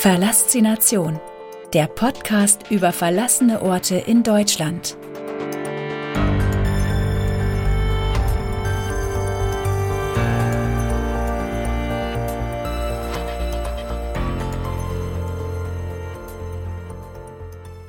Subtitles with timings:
[0.00, 1.20] Verlassination,
[1.74, 4.96] der Podcast über verlassene Orte in Deutschland.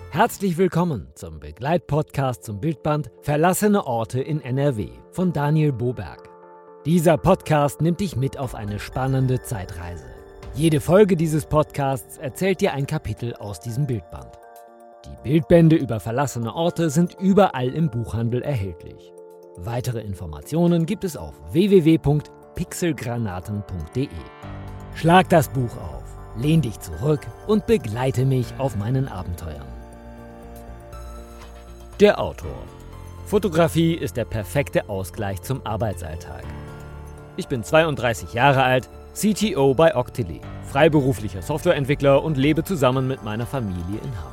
[0.09, 6.27] Herzlich willkommen zum Begleitpodcast zum Bildband Verlassene Orte in NRW von Daniel Boberg.
[6.85, 10.20] Dieser Podcast nimmt dich mit auf eine spannende Zeitreise.
[10.53, 14.37] Jede Folge dieses Podcasts erzählt dir ein Kapitel aus diesem Bildband.
[15.05, 19.13] Die Bildbände über verlassene Orte sind überall im Buchhandel erhältlich.
[19.55, 24.09] Weitere Informationen gibt es auf www.pixelgranaten.de.
[24.93, 26.03] Schlag das Buch auf,
[26.35, 29.69] lehn dich zurück und begleite mich auf meinen Abenteuern.
[32.01, 32.65] Der Autor.
[33.25, 36.43] Fotografie ist der perfekte Ausgleich zum Arbeitsalltag.
[37.37, 43.45] Ich bin 32 Jahre alt CTO bei Octily, freiberuflicher Softwareentwickler und lebe zusammen mit meiner
[43.45, 44.31] Familie in Hamm.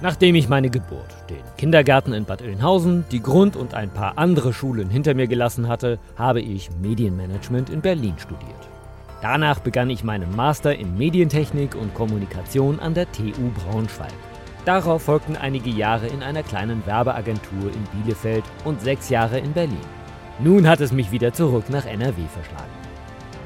[0.00, 4.52] Nachdem ich meine Geburt, den Kindergarten in Bad Oeynhausen, die Grund- und ein paar andere
[4.52, 8.68] Schulen hinter mir gelassen hatte, habe ich Medienmanagement in Berlin studiert.
[9.20, 14.12] Danach begann ich meinen Master in Medientechnik und Kommunikation an der TU Braunschweig.
[14.64, 19.78] Darauf folgten einige Jahre in einer kleinen Werbeagentur in Bielefeld und sechs Jahre in Berlin.
[20.40, 22.81] Nun hat es mich wieder zurück nach NRW verschlagen.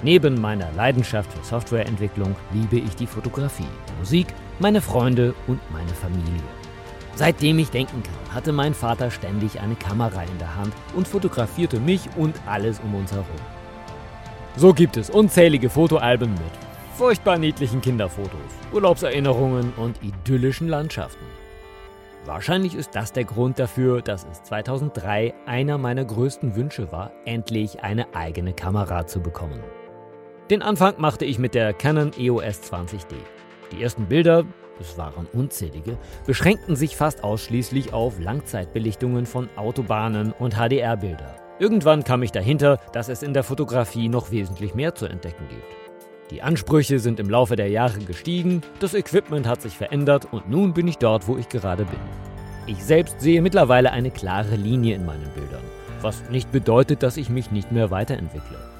[0.02, 4.26] Neben meiner Leidenschaft für Softwareentwicklung liebe ich die Fotografie, Musik,
[4.58, 6.42] meine Freunde und meine Familie.
[7.14, 11.80] Seitdem ich denken kann, hatte mein Vater ständig eine Kamera in der Hand und fotografierte
[11.80, 13.26] mich und alles um uns herum.
[14.56, 18.40] So gibt es unzählige Fotoalben mit furchtbar niedlichen Kinderfotos,
[18.72, 21.24] Urlaubserinnerungen und idyllischen Landschaften.
[22.24, 27.82] Wahrscheinlich ist das der Grund dafür, dass es 2003 einer meiner größten Wünsche war, endlich
[27.82, 29.60] eine eigene Kamera zu bekommen.
[30.50, 33.16] Den Anfang machte ich mit der Canon EOS 20D.
[33.72, 34.44] Die ersten Bilder,
[34.78, 41.34] es waren unzählige, beschränkten sich fast ausschließlich auf Langzeitbelichtungen von Autobahnen und HDR-Bilder.
[41.58, 46.30] Irgendwann kam ich dahinter, dass es in der Fotografie noch wesentlich mehr zu entdecken gibt.
[46.30, 50.74] Die Ansprüche sind im Laufe der Jahre gestiegen, das Equipment hat sich verändert und nun
[50.74, 51.98] bin ich dort, wo ich gerade bin.
[52.68, 55.64] Ich selbst sehe mittlerweile eine klare Linie in meinen Bildern,
[56.02, 58.75] was nicht bedeutet, dass ich mich nicht mehr weiterentwickle.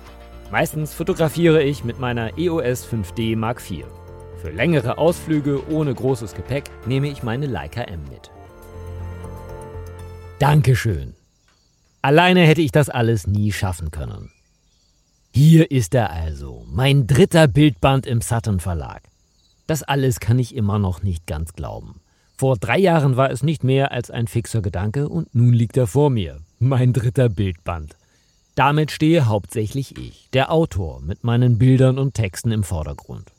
[0.51, 3.85] Meistens fotografiere ich mit meiner EOS 5D Mark IV.
[4.41, 8.31] Für längere Ausflüge ohne großes Gepäck nehme ich meine Leica M mit.
[10.39, 11.15] Dankeschön.
[12.01, 14.31] Alleine hätte ich das alles nie schaffen können.
[15.33, 19.03] Hier ist er also, mein dritter Bildband im Sutton Verlag.
[19.67, 22.01] Das alles kann ich immer noch nicht ganz glauben.
[22.37, 25.89] Vor drei Jahren war es nicht mehr als ein fixer Gedanke und nun liegt er
[25.89, 27.97] vor mir, mein dritter Bildband.
[28.57, 33.31] Damit stehe hauptsächlich ich, der Autor, mit meinen Bildern und Texten im Vordergrund.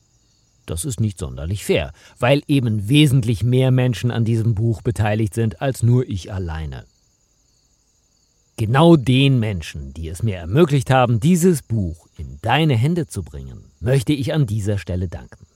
[0.68, 5.60] Das ist nicht sonderlich fair, weil eben wesentlich mehr Menschen an diesem Buch beteiligt sind
[5.60, 6.86] als nur ich alleine.
[8.58, 13.72] Genau den Menschen, die es mir ermöglicht haben, dieses Buch in deine Hände zu bringen,
[13.80, 15.48] möchte ich an dieser Stelle danken.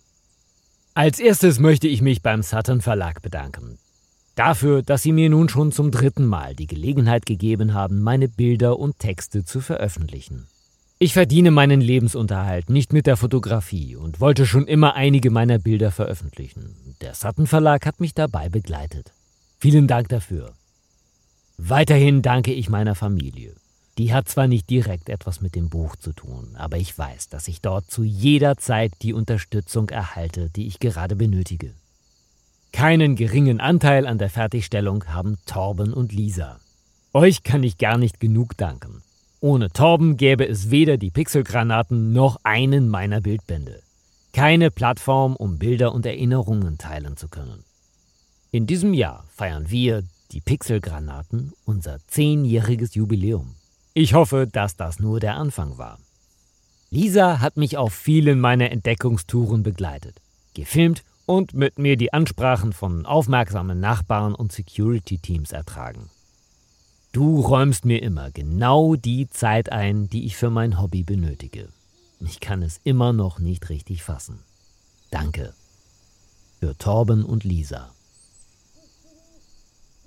[0.96, 3.78] Als erstes möchte ich mich beim Sutton Verlag bedanken,
[4.36, 8.80] Dafür, dass Sie mir nun schon zum dritten Mal die Gelegenheit gegeben haben, meine Bilder
[8.80, 10.48] und Texte zu veröffentlichen.
[11.00, 15.92] Ich verdiene meinen Lebensunterhalt nicht mit der Fotografie und wollte schon immer einige meiner Bilder
[15.92, 16.76] veröffentlichen.
[17.02, 19.12] Der Sutton Verlag hat mich dabei begleitet.
[19.58, 20.54] Vielen Dank dafür.
[21.58, 23.56] Weiterhin danke ich meiner Familie.
[23.98, 27.48] Die hat zwar nicht direkt etwas mit dem Buch zu tun, aber ich weiß, dass
[27.48, 31.74] ich dort zu jeder Zeit die Unterstützung erhalte, die ich gerade benötige.
[32.72, 36.60] Keinen geringen Anteil an der Fertigstellung haben Torben und Lisa.
[37.14, 39.04] Euch kann ich gar nicht genug danken.
[39.42, 43.82] Ohne Torben gäbe es weder die Pixelgranaten noch einen meiner Bildbände.
[44.34, 47.64] Keine Plattform, um Bilder und Erinnerungen teilen zu können.
[48.52, 53.56] In diesem Jahr feiern wir, die Pixelgranaten, unser zehnjähriges Jubiläum.
[53.94, 56.00] Ich hoffe, dass das nur der Anfang war.
[56.90, 60.22] Lisa hat mich auf vielen meiner Entdeckungstouren begleitet,
[60.54, 66.10] gefilmt und mit mir die Ansprachen von aufmerksamen Nachbarn und Security-Teams ertragen.
[67.14, 71.70] Du räumst mir immer genau die Zeit ein, die ich für mein Hobby benötige.
[72.20, 74.40] Ich kann es immer noch nicht richtig fassen.
[75.10, 75.54] Danke.
[76.60, 77.92] Für Torben und Lisa.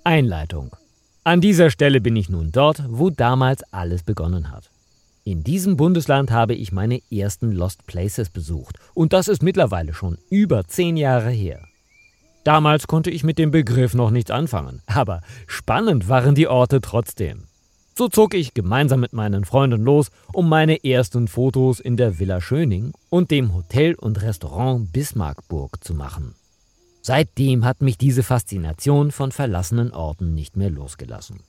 [0.04, 0.76] Einleitung.
[1.24, 4.68] An dieser Stelle bin ich nun dort, wo damals alles begonnen hat.
[5.26, 10.18] In diesem Bundesland habe ich meine ersten Lost Places besucht und das ist mittlerweile schon
[10.28, 11.64] über zehn Jahre her.
[12.44, 17.44] Damals konnte ich mit dem Begriff noch nichts anfangen, aber spannend waren die Orte trotzdem.
[17.96, 22.42] So zog ich gemeinsam mit meinen Freunden los, um meine ersten Fotos in der Villa
[22.42, 26.34] Schöning und dem Hotel und Restaurant Bismarckburg zu machen.
[27.00, 31.40] Seitdem hat mich diese Faszination von verlassenen Orten nicht mehr losgelassen.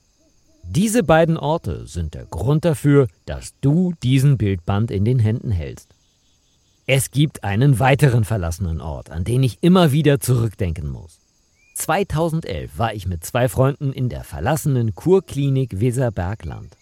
[0.68, 5.94] Diese beiden Orte sind der Grund dafür, dass du diesen Bildband in den Händen hältst.
[6.86, 11.18] Es gibt einen weiteren verlassenen Ort, an den ich immer wieder zurückdenken muss.
[11.74, 16.76] 2011 war ich mit zwei Freunden in der verlassenen Kurklinik Weserbergland.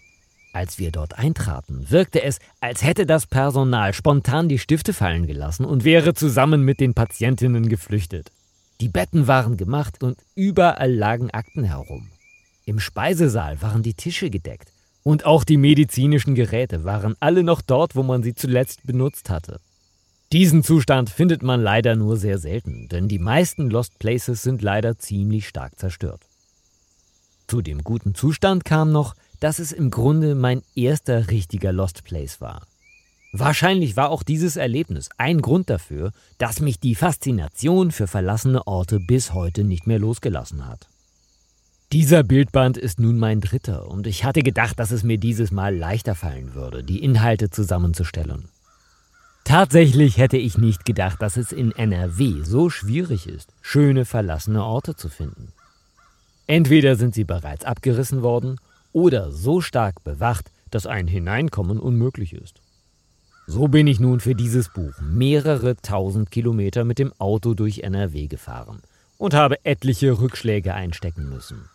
[0.52, 5.64] Als wir dort eintraten, wirkte es, als hätte das Personal spontan die Stifte fallen gelassen
[5.66, 8.30] und wäre zusammen mit den Patientinnen geflüchtet.
[8.80, 12.08] Die Betten waren gemacht und überall lagen Akten herum.
[12.66, 14.72] Im Speisesaal waren die Tische gedeckt
[15.02, 19.60] und auch die medizinischen Geräte waren alle noch dort, wo man sie zuletzt benutzt hatte.
[20.32, 24.98] Diesen Zustand findet man leider nur sehr selten, denn die meisten Lost Places sind leider
[24.98, 26.22] ziemlich stark zerstört.
[27.46, 32.40] Zu dem guten Zustand kam noch, dass es im Grunde mein erster richtiger Lost Place
[32.40, 32.66] war.
[33.32, 39.00] Wahrscheinlich war auch dieses Erlebnis ein Grund dafür, dass mich die Faszination für verlassene Orte
[39.00, 40.88] bis heute nicht mehr losgelassen hat.
[41.94, 45.76] Dieser Bildband ist nun mein dritter und ich hatte gedacht, dass es mir dieses Mal
[45.76, 48.48] leichter fallen würde, die Inhalte zusammenzustellen.
[49.44, 54.96] Tatsächlich hätte ich nicht gedacht, dass es in NRW so schwierig ist, schöne verlassene Orte
[54.96, 55.52] zu finden.
[56.48, 58.58] Entweder sind sie bereits abgerissen worden
[58.92, 62.60] oder so stark bewacht, dass ein Hineinkommen unmöglich ist.
[63.46, 68.26] So bin ich nun für dieses Buch mehrere tausend Kilometer mit dem Auto durch NRW
[68.26, 68.82] gefahren
[69.16, 71.68] und habe etliche Rückschläge einstecken müssen.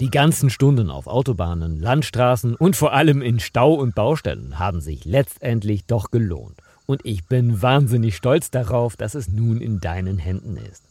[0.00, 5.04] Die ganzen Stunden auf Autobahnen, Landstraßen und vor allem in Stau und Baustellen haben sich
[5.04, 6.58] letztendlich doch gelohnt.
[6.86, 10.82] Und ich bin wahnsinnig stolz darauf, dass es nun in deinen Händen ist.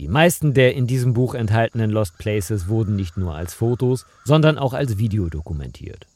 [0.00, 4.58] Die meisten der in diesem Buch enthaltenen Lost Places wurden nicht nur als Fotos, sondern
[4.58, 6.06] auch als Video dokumentiert.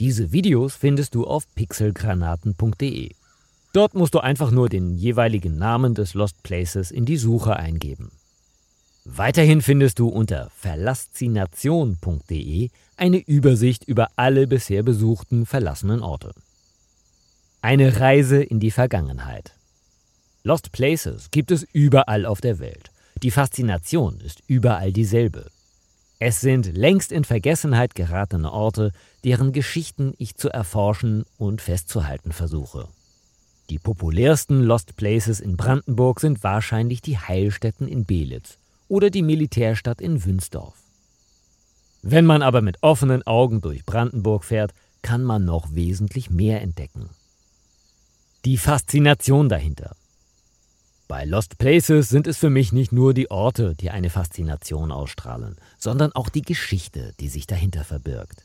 [0.00, 3.10] Diese Videos findest du auf pixelgranaten.de.
[3.74, 8.10] Dort musst du einfach nur den jeweiligen Namen des Lost Places in die Suche eingeben.
[9.06, 16.32] Weiterhin findest du unter verlassination.de eine Übersicht über alle bisher besuchten verlassenen Orte.
[17.60, 19.52] Eine Reise in die Vergangenheit.
[20.42, 22.90] Lost Places gibt es überall auf der Welt.
[23.22, 25.50] Die Faszination ist überall dieselbe.
[26.18, 28.90] Es sind längst in Vergessenheit geratene Orte,
[29.22, 32.88] deren Geschichten ich zu erforschen und festzuhalten versuche.
[33.68, 38.56] Die populärsten Lost Places in Brandenburg sind wahrscheinlich die Heilstätten in Belitz
[38.88, 40.74] oder die Militärstadt in Wünsdorf.
[42.02, 44.72] Wenn man aber mit offenen Augen durch Brandenburg fährt,
[45.02, 47.08] kann man noch wesentlich mehr entdecken.
[48.44, 49.96] Die Faszination dahinter.
[51.08, 55.56] Bei Lost Places sind es für mich nicht nur die Orte, die eine Faszination ausstrahlen,
[55.78, 58.42] sondern auch die Geschichte, die sich dahinter verbirgt.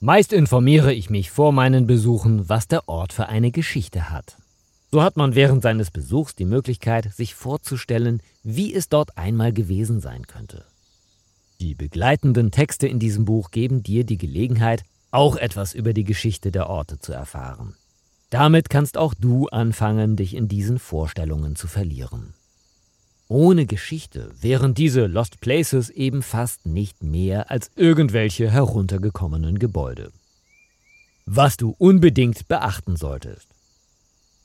[0.00, 4.36] Meist informiere ich mich vor meinen Besuchen, was der Ort für eine Geschichte hat.
[4.94, 10.00] So hat man während seines Besuchs die Möglichkeit, sich vorzustellen, wie es dort einmal gewesen
[10.00, 10.64] sein könnte.
[11.58, 16.52] Die begleitenden Texte in diesem Buch geben dir die Gelegenheit, auch etwas über die Geschichte
[16.52, 17.74] der Orte zu erfahren.
[18.30, 22.32] Damit kannst auch du anfangen, dich in diesen Vorstellungen zu verlieren.
[23.26, 30.12] Ohne Geschichte wären diese Lost Places eben fast nicht mehr als irgendwelche heruntergekommenen Gebäude.
[31.26, 33.53] Was du unbedingt beachten solltest.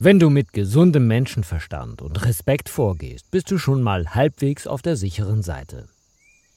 [0.02, 4.96] Wenn du mit gesundem Menschenverstand und Respekt vorgehst, bist du schon mal halbwegs auf der
[4.96, 5.90] sicheren Seite.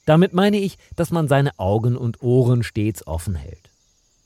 [0.06, 3.70] Damit meine ich, dass man seine Augen und Ohren stets offen hält.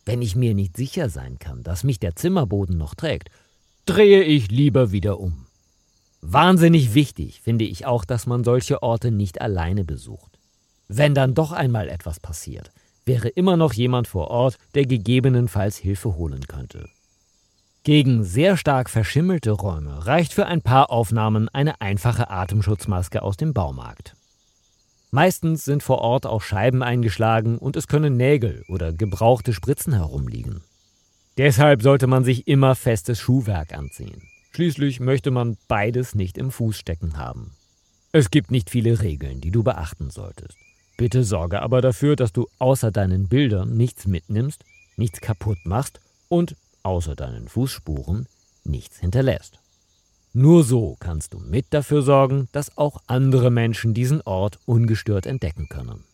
[0.04, 3.28] Wenn ich mir nicht sicher sein kann, dass mich der Zimmerboden noch trägt,
[3.86, 5.46] drehe ich lieber wieder um.
[6.20, 10.38] Wahnsinnig wichtig finde ich auch, dass man solche Orte nicht alleine besucht.
[10.86, 12.70] Wenn dann doch einmal etwas passiert,
[13.04, 16.88] wäre immer noch jemand vor Ort, der gegebenenfalls Hilfe holen könnte.
[17.84, 23.54] Gegen sehr stark verschimmelte Räume reicht für ein paar Aufnahmen eine einfache Atemschutzmaske aus dem
[23.54, 24.14] Baumarkt.
[25.10, 30.62] Meistens sind vor Ort auch Scheiben eingeschlagen und es können Nägel oder gebrauchte Spritzen herumliegen.
[31.38, 34.22] Deshalb sollte man sich immer festes Schuhwerk anziehen.
[34.52, 37.52] Schließlich möchte man beides nicht im Fuß stecken haben.
[38.12, 40.58] Es gibt nicht viele Regeln, die du beachten solltest.
[40.96, 44.64] Bitte sorge aber dafür, dass du außer deinen Bildern nichts mitnimmst,
[44.96, 48.26] nichts kaputt machst und außer deinen Fußspuren
[48.64, 49.58] nichts hinterlässt.
[50.32, 55.68] Nur so kannst du mit dafür sorgen, dass auch andere Menschen diesen Ort ungestört entdecken
[55.68, 56.04] können.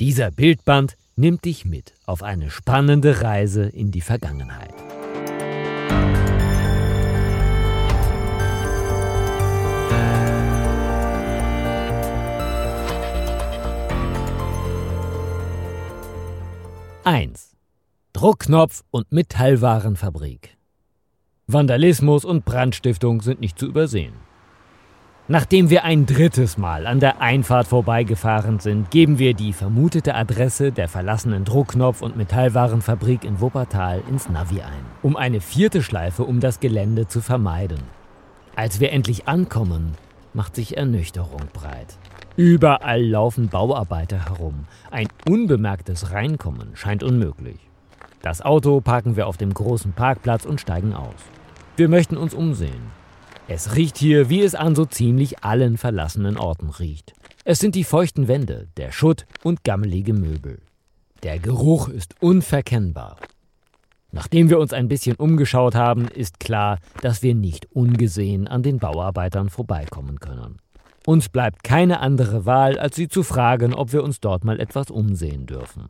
[0.00, 4.74] Dieser Bildband nimmt dich mit auf eine spannende Reise in die Vergangenheit.
[17.04, 17.51] 1.
[18.14, 20.58] Druckknopf und Metallwarenfabrik.
[21.46, 24.12] Vandalismus und Brandstiftung sind nicht zu übersehen.
[25.28, 30.72] Nachdem wir ein drittes Mal an der Einfahrt vorbeigefahren sind, geben wir die vermutete Adresse
[30.72, 36.38] der verlassenen Druckknopf- und Metallwarenfabrik in Wuppertal ins Navi ein, um eine vierte Schleife um
[36.38, 37.80] das Gelände zu vermeiden.
[38.54, 39.94] Als wir endlich ankommen,
[40.34, 41.96] macht sich Ernüchterung breit.
[42.36, 44.66] Überall laufen Bauarbeiter herum.
[44.90, 47.71] Ein unbemerktes Reinkommen scheint unmöglich.
[48.22, 51.14] Das Auto parken wir auf dem großen Parkplatz und steigen aus.
[51.76, 52.92] Wir möchten uns umsehen.
[53.48, 57.12] Es riecht hier, wie es an so ziemlich allen verlassenen Orten riecht.
[57.44, 60.60] Es sind die feuchten Wände, der Schutt und gammelige Möbel.
[61.24, 63.16] Der Geruch ist unverkennbar.
[64.12, 68.78] Nachdem wir uns ein bisschen umgeschaut haben, ist klar, dass wir nicht ungesehen an den
[68.78, 70.58] Bauarbeitern vorbeikommen können.
[71.06, 74.90] Uns bleibt keine andere Wahl, als sie zu fragen, ob wir uns dort mal etwas
[74.90, 75.88] umsehen dürfen.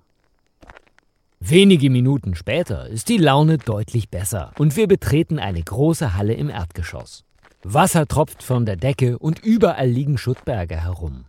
[1.44, 6.48] Wenige Minuten später ist die Laune deutlich besser und wir betreten eine große Halle im
[6.48, 7.24] Erdgeschoss.
[7.64, 11.24] Wasser tropft von der Decke und überall liegen Schuttberge herum.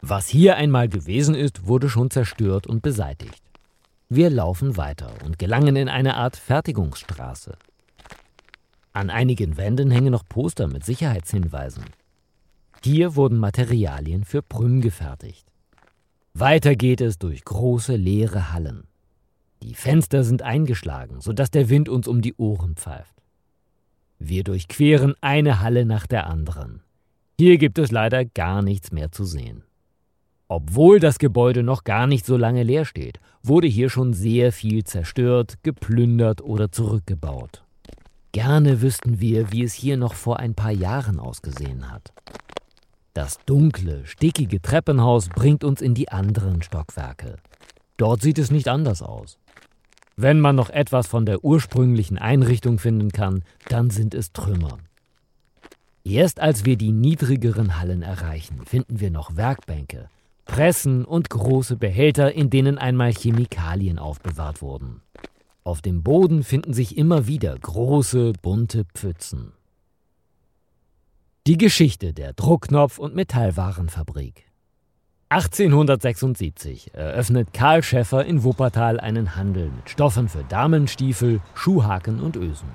[0.00, 3.42] Was hier einmal gewesen ist, wurde schon zerstört und beseitigt.
[4.08, 7.58] Wir laufen weiter und gelangen in eine Art Fertigungsstraße.
[8.94, 11.84] An einigen Wänden hängen noch Poster mit Sicherheitshinweisen.
[12.82, 15.44] Hier wurden Materialien für Prüm gefertigt.
[16.32, 18.84] Weiter geht es durch große leere Hallen.
[19.62, 23.14] Die Fenster sind eingeschlagen, sodass der Wind uns um die Ohren pfeift.
[24.18, 26.82] Wir durchqueren eine Halle nach der anderen.
[27.38, 29.62] Hier gibt es leider gar nichts mehr zu sehen.
[30.48, 34.84] Obwohl das Gebäude noch gar nicht so lange leer steht, wurde hier schon sehr viel
[34.84, 37.64] zerstört, geplündert oder zurückgebaut.
[38.32, 42.12] Gerne wüssten wir, wie es hier noch vor ein paar Jahren ausgesehen hat.
[43.14, 47.36] Das dunkle, stickige Treppenhaus bringt uns in die anderen Stockwerke.
[47.96, 49.38] Dort sieht es nicht anders aus.
[50.16, 54.78] Wenn man noch etwas von der ursprünglichen Einrichtung finden kann, dann sind es Trümmer.
[56.04, 60.08] Erst als wir die niedrigeren Hallen erreichen, finden wir noch Werkbänke,
[60.44, 65.00] Pressen und große Behälter, in denen einmal Chemikalien aufbewahrt wurden.
[65.64, 69.52] Auf dem Boden finden sich immer wieder große, bunte Pfützen.
[71.46, 74.44] Die Geschichte der Druckknopf- und Metallwarenfabrik.
[75.32, 82.68] 1876 eröffnet Karl Schäffer in Wuppertal einen Handel mit Stoffen für Damenstiefel, Schuhhaken und Ösen.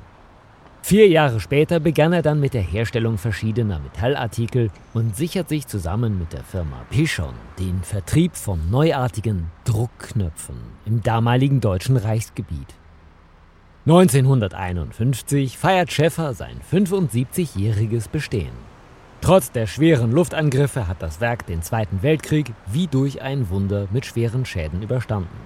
[0.81, 6.17] Vier Jahre später begann er dann mit der Herstellung verschiedener Metallartikel und sichert sich zusammen
[6.17, 12.73] mit der Firma Pichon den Vertrieb von neuartigen Druckknöpfen im damaligen deutschen Reichsgebiet.
[13.85, 18.76] 1951 feiert Schäffer sein 75-jähriges Bestehen.
[19.21, 24.05] Trotz der schweren Luftangriffe hat das Werk den Zweiten Weltkrieg wie durch ein Wunder mit
[24.05, 25.37] schweren Schäden überstanden.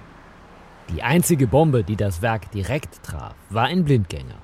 [0.94, 4.36] Die einzige Bombe, die das Werk direkt traf, war ein Blindgänger.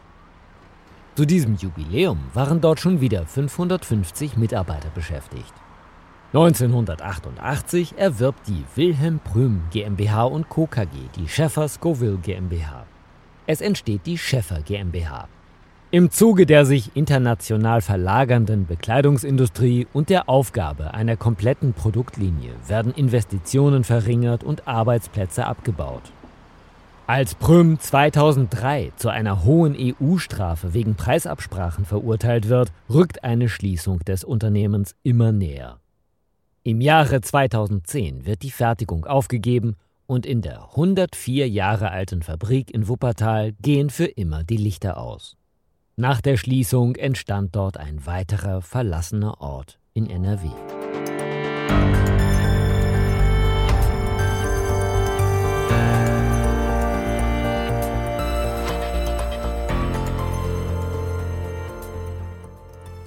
[1.15, 5.53] Zu diesem Jubiläum waren dort schon wieder 550 Mitarbeiter beschäftigt.
[6.33, 10.67] 1988 erwirbt die Wilhelm Prüm GmbH und Co.
[10.67, 12.87] KG die Schäffer Scoville GmbH.
[13.47, 15.27] Es entsteht die Schäffer GmbH.
[15.91, 23.85] Im Zuge der sich international verlagernden Bekleidungsindustrie und der Aufgabe einer kompletten Produktlinie werden Investitionen
[23.85, 26.03] verringert und Arbeitsplätze abgebaut.
[27.07, 34.25] Als Prüm 2003 zu einer hohen EU-Strafe wegen Preisabsprachen verurteilt wird, rückt eine Schließung des
[34.25, 35.79] Unternehmens immer näher.
[36.65, 39.75] Im Jahre 2010 wird die Fertigung aufgegeben
[40.07, 45.39] und in der 104 Jahre alten Fabrik in Wuppertal gehen für immer die Lichter aus.
[46.01, 50.47] Nach der Schließung entstand dort ein weiterer verlassener Ort in NRW.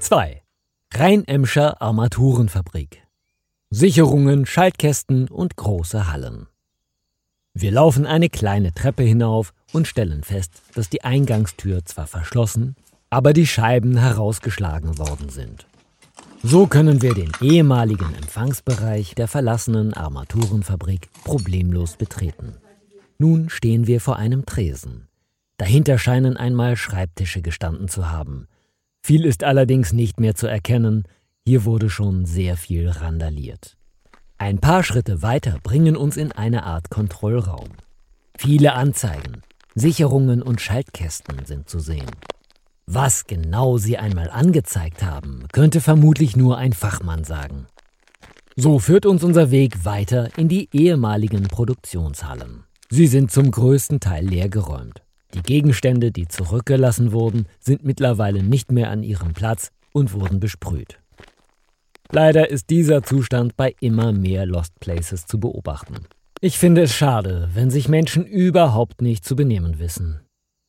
[0.02, 0.42] Zwei.
[0.94, 3.08] Rheinemscher Armaturenfabrik.
[3.70, 6.48] Sicherungen, Schaltkästen und große Hallen.
[7.54, 12.76] Wir laufen eine kleine Treppe hinauf und stellen fest, dass die Eingangstür zwar verschlossen,
[13.12, 15.68] aber die Scheiben herausgeschlagen worden sind.
[16.42, 22.56] So können wir den ehemaligen Empfangsbereich der verlassenen Armaturenfabrik problemlos betreten.
[23.20, 25.08] Nun stehen wir vor einem Tresen.
[25.58, 28.48] Dahinter scheinen einmal Schreibtische gestanden zu haben.
[29.04, 31.04] Viel ist allerdings nicht mehr zu erkennen,
[31.46, 33.78] hier wurde schon sehr viel randaliert.
[34.40, 37.70] Ein paar Schritte weiter bringen uns in eine Art Kontrollraum.
[38.36, 39.44] Viele Anzeigen,
[39.76, 42.10] Sicherungen und Schaltkästen sind zu sehen.
[42.94, 47.68] Was genau sie einmal angezeigt haben, könnte vermutlich nur ein Fachmann sagen.
[48.58, 52.66] So führt uns unser Weg weiter in die ehemaligen Produktionshallen.
[52.90, 55.04] Sie sind zum größten Teil leergeräumt.
[55.34, 61.00] Die Gegenstände, die zurückgelassen wurden, sind mittlerweile nicht mehr an ihrem Platz und wurden besprüht.
[62.12, 66.08] Leider ist dieser Zustand bei immer mehr Lost Places zu beobachten.
[66.42, 70.20] Ich finde es schade, wenn sich Menschen überhaupt nicht zu benehmen wissen.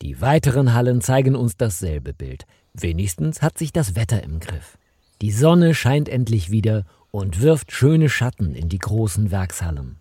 [0.02, 2.44] Die weiteren Hallen zeigen uns dasselbe Bild.
[2.74, 4.76] Wenigstens hat sich das Wetter im Griff.
[5.20, 10.00] Die Sonne scheint endlich wieder und wirft schöne Schatten in die großen Werkshallen.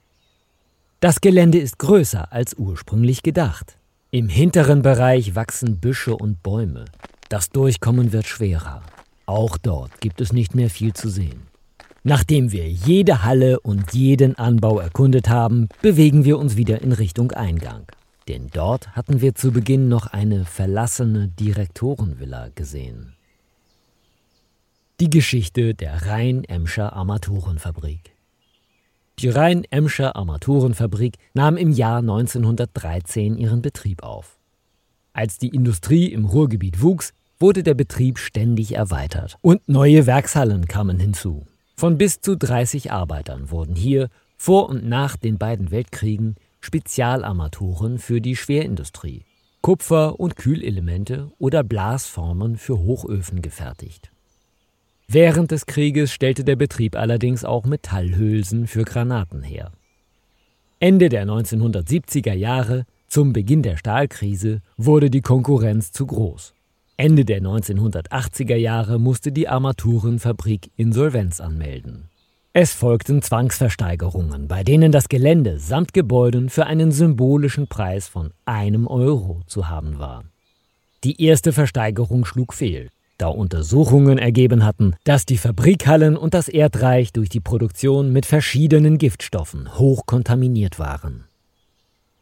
[1.02, 3.78] Das Gelände ist größer als ursprünglich gedacht.
[4.10, 6.86] Im hinteren Bereich wachsen Büsche und Bäume.
[7.30, 8.82] Das Durchkommen wird schwerer.
[9.28, 11.44] Auch dort gibt es nicht mehr viel zu sehen.
[12.04, 17.32] Nachdem wir jede Halle und jeden Anbau erkundet haben, bewegen wir uns wieder in Richtung
[17.34, 17.86] Eingang.
[18.28, 23.16] Denn dort hatten wir zu Beginn noch eine verlassene Direktorenvilla gesehen.
[25.00, 28.16] Die Geschichte der Rhein-Emscher Armaturenfabrik.
[29.20, 34.38] Die Rhein-Emscher Armaturenfabrik nahm im Jahr 1913 ihren Betrieb auf.
[35.14, 41.00] Als die Industrie im Ruhrgebiet wuchs, wurde der Betrieb ständig erweitert und neue Werkshallen kamen
[41.00, 41.46] hinzu.
[41.76, 48.22] Von bis zu 30 Arbeitern wurden hier vor und nach den beiden Weltkriegen Spezialarmaturen für
[48.22, 49.26] die Schwerindustrie,
[49.62, 54.12] Kupfer- und Kühlelemente oder Blasformen für Hochöfen gefertigt.
[55.08, 59.72] Während des Krieges stellte der Betrieb allerdings auch Metallhülsen für Granaten her.
[60.80, 66.54] Ende der 1970er Jahre, zum Beginn der Stahlkrise, wurde die Konkurrenz zu groß.
[66.96, 72.11] Ende der 1980er Jahre musste die Armaturenfabrik Insolvenz anmelden.
[72.54, 78.88] Es folgten Zwangsversteigerungen, bei denen das Gelände samt Gebäuden für einen symbolischen Preis von einem
[78.88, 80.26] Euro zu haben war.
[81.06, 87.14] Die erste Versteigerung schlug fehl, da Untersuchungen ergeben hatten, dass die Fabrikhallen und das Erdreich
[87.14, 91.24] durch die Produktion mit verschiedenen Giftstoffen hoch kontaminiert waren.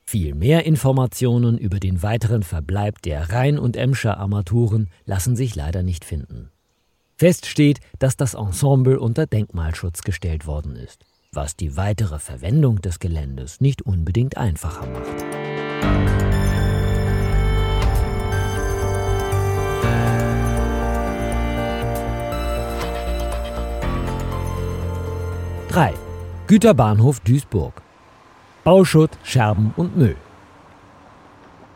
[0.05, 5.81] Viel mehr Informationen über den weiteren Verbleib der Rhein- und Emscher Armaturen lassen sich leider
[5.81, 6.51] nicht finden.
[7.19, 11.03] Fest steht, dass das Ensemble unter Denkmalschutz gestellt worden ist,
[11.33, 15.25] was die weitere Verwendung des Geländes nicht unbedingt einfacher macht.
[25.67, 25.93] Drei.
[26.47, 27.81] Güterbahnhof Duisburg
[28.63, 30.15] Bauschutt, Scherben und Müll.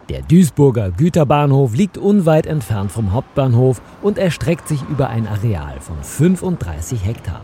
[0.09, 5.95] Der Duisburger Güterbahnhof liegt unweit entfernt vom Hauptbahnhof und erstreckt sich über ein Areal von
[6.03, 7.41] 35 Hektar.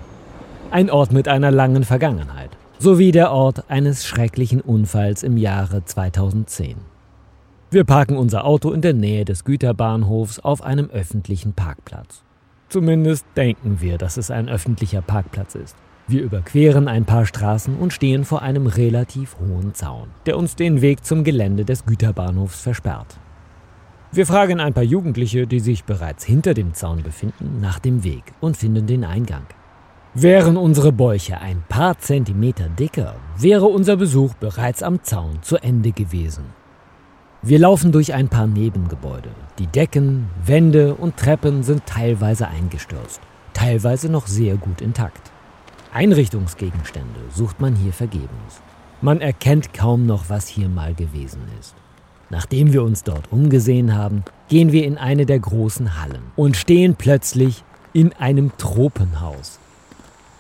[0.69, 6.76] Ein Ort mit einer langen Vergangenheit, sowie der Ort eines schrecklichen Unfalls im Jahre 2010.
[7.72, 12.24] Wir parken unser Auto in der Nähe des Güterbahnhofs auf einem öffentlichen Parkplatz.
[12.67, 15.76] Zumindest denken wir, dass es ein öffentlicher Parkplatz ist.
[16.10, 20.82] Wir überqueren ein paar Straßen und stehen vor einem relativ hohen Zaun, der uns den
[20.82, 23.19] Weg zum Gelände des Güterbahnhofs versperrt.
[24.12, 28.24] Wir fragen ein paar Jugendliche, die sich bereits hinter dem Zaun befinden, nach dem Weg
[28.41, 29.43] und finden den Eingang.
[30.15, 35.91] Wären unsere Bäuche ein paar Zentimeter dicker, wäre unser Besuch bereits am Zaun zu Ende
[35.91, 36.45] gewesen.
[37.43, 39.30] Wir laufen durch ein paar Nebengebäude.
[39.60, 43.22] Die Decken, Wände und Treppen sind teilweise eingestürzt,
[43.54, 45.29] teilweise noch sehr gut intakt.
[45.91, 48.62] Einrichtungsgegenstände sucht man hier vergebens.
[49.02, 51.73] Man erkennt kaum noch, was hier mal gewesen ist.
[52.30, 56.95] Nachdem wir uns dort umgesehen haben, gehen wir in eine der großen Hallen und stehen
[56.95, 59.58] plötzlich in einem Tropenhaus.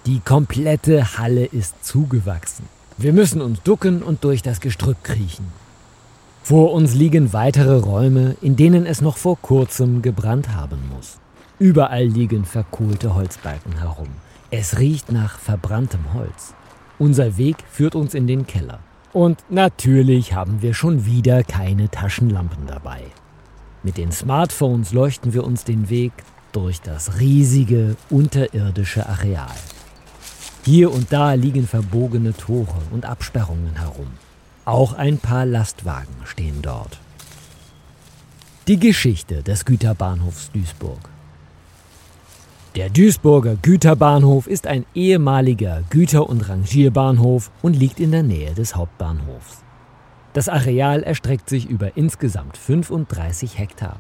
[0.05, 2.65] Die komplette Halle ist zugewachsen.
[2.97, 5.47] Wir müssen uns ducken und durch das Gestrüpp kriechen.
[6.43, 11.17] Vor uns liegen weitere Räume, in denen es noch vor kurzem gebrannt haben muss.
[11.57, 14.09] Überall liegen verkohlte Holzbalken herum.
[14.51, 16.55] Es riecht nach verbranntem Holz.
[16.97, 18.79] Unser Weg führt uns in den Keller.
[19.13, 23.03] Und natürlich haben wir schon wieder keine Taschenlampen dabei.
[23.83, 26.13] Mit den Smartphones leuchten wir uns den Weg
[26.51, 29.55] durch das riesige unterirdische Areal.
[30.65, 34.07] Hier und da liegen verbogene Tore und Absperrungen herum.
[34.65, 36.99] Auch ein paar Lastwagen stehen dort.
[38.67, 41.09] Die Geschichte des Güterbahnhofs Duisburg.
[42.75, 48.75] Der Duisburger Güterbahnhof ist ein ehemaliger Güter- und Rangierbahnhof und liegt in der Nähe des
[48.75, 49.63] Hauptbahnhofs.
[50.33, 53.99] Das Areal erstreckt sich über insgesamt 35 Hektar.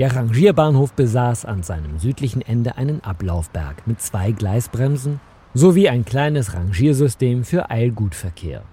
[0.00, 5.20] Der Rangierbahnhof besaß an seinem südlichen Ende einen Ablaufberg mit zwei Gleisbremsen
[5.54, 8.64] sowie ein kleines Rangiersystem für Eilgutverkehr.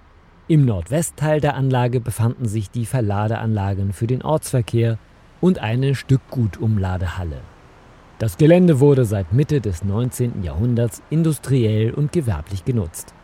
[0.48, 4.98] Im Nordwestteil der Anlage befanden sich die Verladeanlagen für den Ortsverkehr
[5.40, 7.42] und eine Stückgutumladehalle.
[8.20, 10.42] Das Gelände wurde seit Mitte des 19.
[10.42, 13.14] Jahrhunderts industriell und gewerblich genutzt.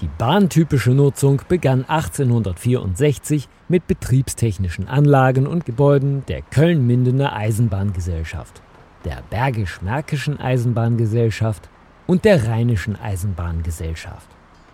[0.00, 8.62] Die bahntypische Nutzung begann 1864 mit betriebstechnischen Anlagen und Gebäuden der Köln-Mindener Eisenbahngesellschaft,
[9.04, 11.68] der Bergisch-Märkischen Eisenbahngesellschaft
[12.08, 14.26] und der Rheinischen Eisenbahngesellschaft.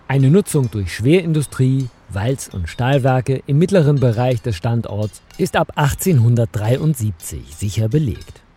[0.09, 7.55] Eine Nutzung durch Schwerindustrie, Walz- und Stahlwerke im mittleren Bereich des Standorts ist ab 1873
[7.55, 8.48] sicher belegt.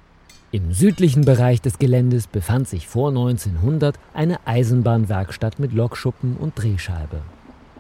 [0.54, 7.22] Im südlichen Bereich des Geländes befand sich vor 1900 eine Eisenbahnwerkstatt mit Lokschuppen und Drehscheibe.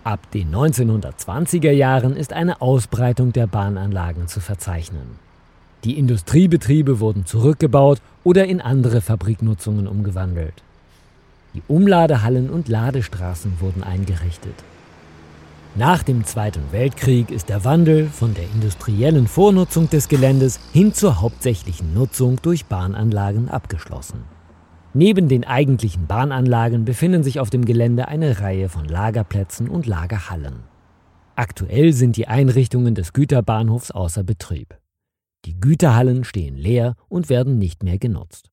[0.05, 5.19] Ab den 1920er Jahren ist eine Ausbreitung der Bahnanlagen zu verzeichnen.
[5.83, 10.63] Die Industriebetriebe wurden zurückgebaut oder in andere Fabriknutzungen umgewandelt.
[11.53, 14.55] Die Umladehallen und Ladestraßen wurden eingerichtet.
[15.75, 21.21] Nach dem Zweiten Weltkrieg ist der Wandel von der industriellen Vornutzung des Geländes hin zur
[21.21, 24.25] hauptsächlichen Nutzung durch Bahnanlagen abgeschlossen.
[24.93, 30.63] Neben den eigentlichen Bahnanlagen befinden sich auf dem Gelände eine Reihe von Lagerplätzen und Lagerhallen.
[31.37, 34.77] Aktuell sind die Einrichtungen des Güterbahnhofs außer Betrieb.
[35.45, 38.51] Die Güterhallen stehen leer und werden nicht mehr genutzt.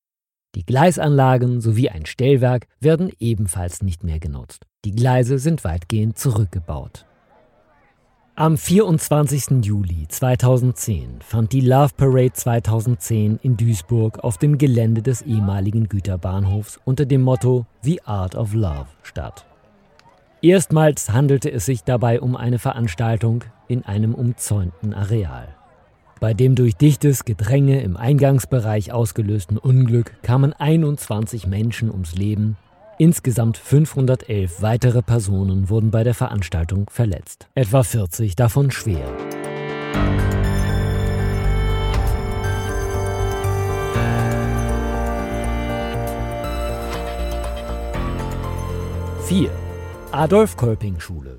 [0.55, 4.67] Die Gleisanlagen sowie ein Stellwerk werden ebenfalls nicht mehr genutzt.
[4.85, 7.08] Die Gleise sind weitgehend zurückgebaut.
[8.41, 9.65] Am 24.
[9.65, 16.79] Juli 2010 fand die Love Parade 2010 in Duisburg auf dem Gelände des ehemaligen Güterbahnhofs
[16.85, 19.45] unter dem Motto The Art of Love statt.
[20.41, 25.49] Erstmals handelte es sich dabei um eine Veranstaltung in einem umzäunten Areal.
[26.21, 32.57] Bei dem durch dichtes Gedränge im Eingangsbereich ausgelösten Unglück kamen 21 Menschen ums Leben
[33.01, 39.07] Insgesamt 511 weitere Personen wurden bei der Veranstaltung verletzt, etwa 40 davon schwer.
[49.27, 49.51] Vier.
[50.11, 51.39] Adolf-Kolping-Schule.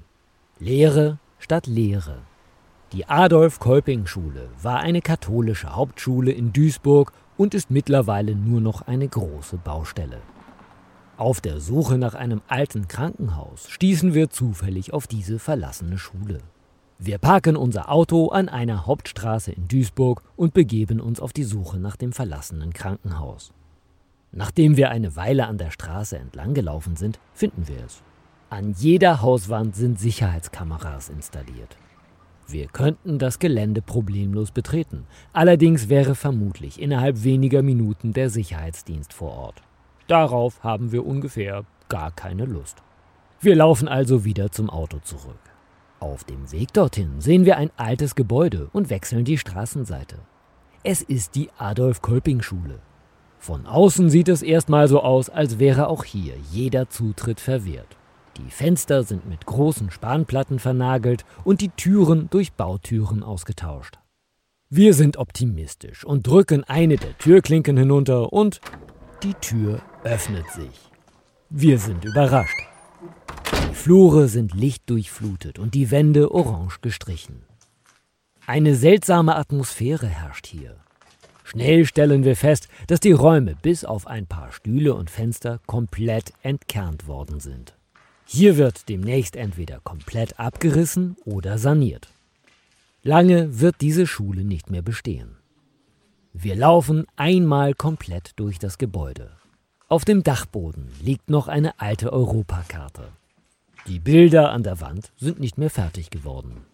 [0.59, 2.19] Lehre statt Lehre.
[2.93, 9.57] Die Adolf-Kolping-Schule war eine katholische Hauptschule in Duisburg und ist mittlerweile nur noch eine große
[9.57, 10.21] Baustelle.
[11.19, 16.39] Auf der Suche nach einem alten Krankenhaus stießen wir zufällig auf diese verlassene Schule.
[16.97, 21.77] Wir parken unser Auto an einer Hauptstraße in Duisburg und begeben uns auf die Suche
[21.77, 23.51] nach dem verlassenen Krankenhaus.
[24.31, 28.01] Nachdem wir eine Weile an der Straße entlang gelaufen sind, finden wir es.
[28.49, 31.75] An jeder Hauswand sind Sicherheitskameras installiert.
[32.47, 39.33] Wir könnten das Gelände problemlos betreten, allerdings wäre vermutlich innerhalb weniger Minuten der Sicherheitsdienst vor
[39.33, 39.63] Ort.
[40.09, 42.81] Darauf haben wir ungefähr gar keine Lust.
[43.41, 45.39] Wir laufen also wieder zum Auto zurück.
[45.99, 50.17] Auf dem Weg dorthin sehen wir ein altes Gebäude und wechseln die Straßenseite.
[50.81, 52.79] Es ist die Adolf-Kolping-Schule.
[53.37, 57.95] Von außen sieht es erstmal so aus, als wäre auch hier jeder Zutritt verwehrt.
[58.37, 63.99] Die Fenster sind mit großen Spanplatten vernagelt und die Türen durch Bautüren ausgetauscht.
[64.71, 68.59] Wir sind optimistisch und drücken eine der Türklinken hinunter und
[69.21, 70.91] die Tür öffnet sich.
[71.49, 72.57] Wir sind überrascht.
[73.69, 77.43] Die Flure sind lichtdurchflutet und die Wände orange gestrichen.
[78.45, 80.77] Eine seltsame Atmosphäre herrscht hier.
[81.43, 86.33] Schnell stellen wir fest, dass die Räume bis auf ein paar Stühle und Fenster komplett
[86.43, 87.75] entkernt worden sind.
[88.25, 92.09] Hier wird demnächst entweder komplett abgerissen oder saniert.
[93.01, 95.37] Lange wird diese Schule nicht mehr bestehen.
[96.33, 99.38] Wir laufen einmal komplett durch das Gebäude.
[99.91, 103.07] Auf dem Dachboden liegt noch eine alte Europakarte.
[103.87, 106.67] Die Bilder an der Wand sind nicht mehr fertig geworden.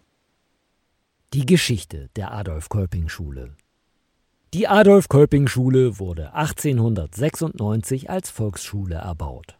[1.32, 3.56] Die Geschichte der Adolf-Kolping-Schule.
[4.52, 9.56] Die Adolf-Kolping-Schule wurde 1896 als Volksschule erbaut.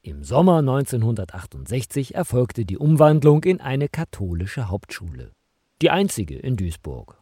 [0.00, 5.32] Im Sommer 1968 erfolgte die Umwandlung in eine katholische Hauptschule,
[5.82, 7.21] die einzige in Duisburg.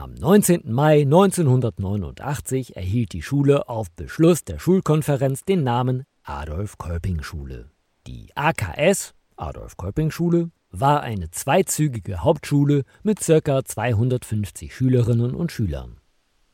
[0.00, 0.62] Am 19.
[0.64, 7.68] Mai 1989 erhielt die Schule auf Beschluss der Schulkonferenz den Namen Adolf-Kolping-Schule.
[8.06, 13.62] Die AKS, Adolf-Kolping-Schule, war eine zweizügige Hauptschule mit ca.
[13.62, 15.98] 250 Schülerinnen und Schülern.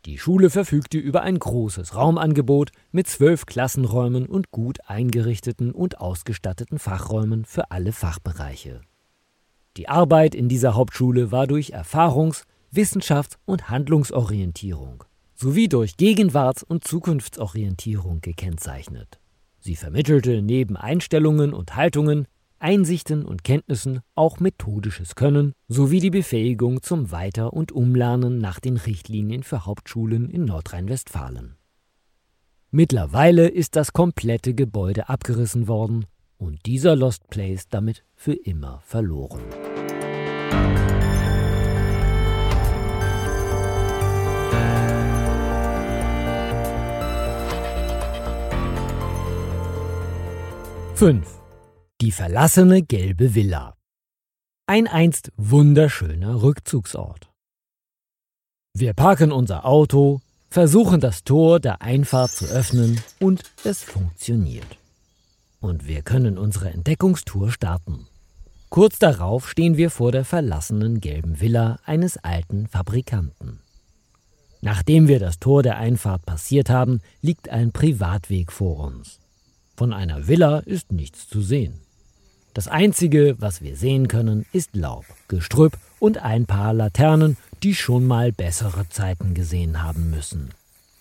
[0.06, 6.80] Die Schule verfügte über ein großes Raumangebot mit zwölf Klassenräumen und gut eingerichteten und ausgestatteten
[6.80, 8.80] Fachräumen für alle Fachbereiche.
[9.76, 12.42] Die Arbeit in dieser Hauptschule war durch Erfahrungs-,
[12.76, 19.18] Wissenschafts- und Handlungsorientierung sowie durch Gegenwarts- und Zukunftsorientierung gekennzeichnet.
[19.60, 22.26] Sie vermittelte neben Einstellungen und Haltungen,
[22.58, 28.76] Einsichten und Kenntnissen auch methodisches Können sowie die Befähigung zum Weiter- und Umlernen nach den
[28.76, 31.56] Richtlinien für Hauptschulen in Nordrhein-Westfalen.
[32.70, 36.06] Mittlerweile ist das komplette Gebäude abgerissen worden
[36.38, 39.40] und dieser Lost Place damit für immer verloren.
[50.96, 51.42] Fünf.
[52.00, 53.74] Die verlassene gelbe Villa.
[54.66, 57.30] Ein einst wunderschöner Rückzugsort.
[58.72, 64.78] Wir parken unser Auto, versuchen das Tor der Einfahrt zu öffnen und es funktioniert.
[65.60, 68.06] Und wir können unsere Entdeckungstour starten.
[68.70, 73.60] Kurz darauf stehen wir vor der verlassenen gelben Villa eines alten Fabrikanten.
[74.62, 79.20] Nachdem wir das Tor der Einfahrt passiert haben, liegt ein Privatweg vor uns.
[79.76, 81.74] Von einer Villa ist nichts zu sehen.
[82.54, 88.06] Das Einzige, was wir sehen können, ist Laub, Gestrüpp und ein paar Laternen, die schon
[88.06, 90.50] mal bessere Zeiten gesehen haben müssen.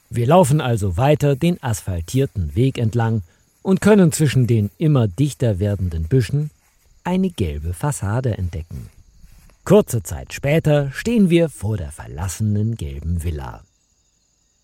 [0.09, 3.23] Wir laufen also weiter den asphaltierten Weg entlang
[3.61, 6.51] und können zwischen den immer dichter werdenden Büschen
[7.05, 8.89] eine gelbe Fassade entdecken.
[9.63, 13.63] Kurze Zeit später stehen wir vor der verlassenen gelben Villa.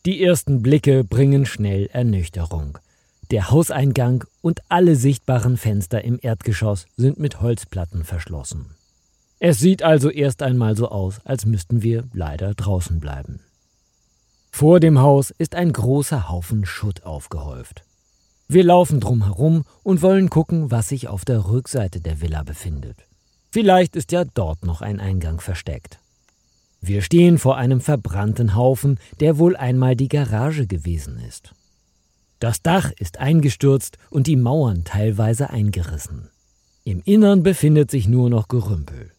[0.05, 2.77] Die ersten Blicke bringen schnell Ernüchterung.
[3.31, 8.75] Der Hauseingang und alle sichtbaren Fenster im Erdgeschoss sind mit Holzplatten verschlossen.
[9.39, 13.39] Es sieht also erst einmal so aus, als müssten wir leider draußen bleiben.
[14.51, 17.85] Vor dem Haus ist ein großer Haufen Schutt aufgehäuft.
[18.49, 22.97] Wir laufen drum herum und wollen gucken, was sich auf der Rückseite der Villa befindet.
[23.49, 25.99] Vielleicht ist ja dort noch ein Eingang versteckt.
[26.81, 31.53] Wir stehen vor einem verbrannten Haufen, der wohl einmal die Garage gewesen ist.
[32.41, 36.31] Das Dach ist eingestürzt und die Mauern teilweise eingerissen.
[36.83, 39.11] Im Innern befindet sich nur noch Gerümpel.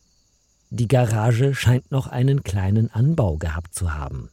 [0.71, 4.29] Die Garage scheint noch einen kleinen Anbau gehabt zu haben.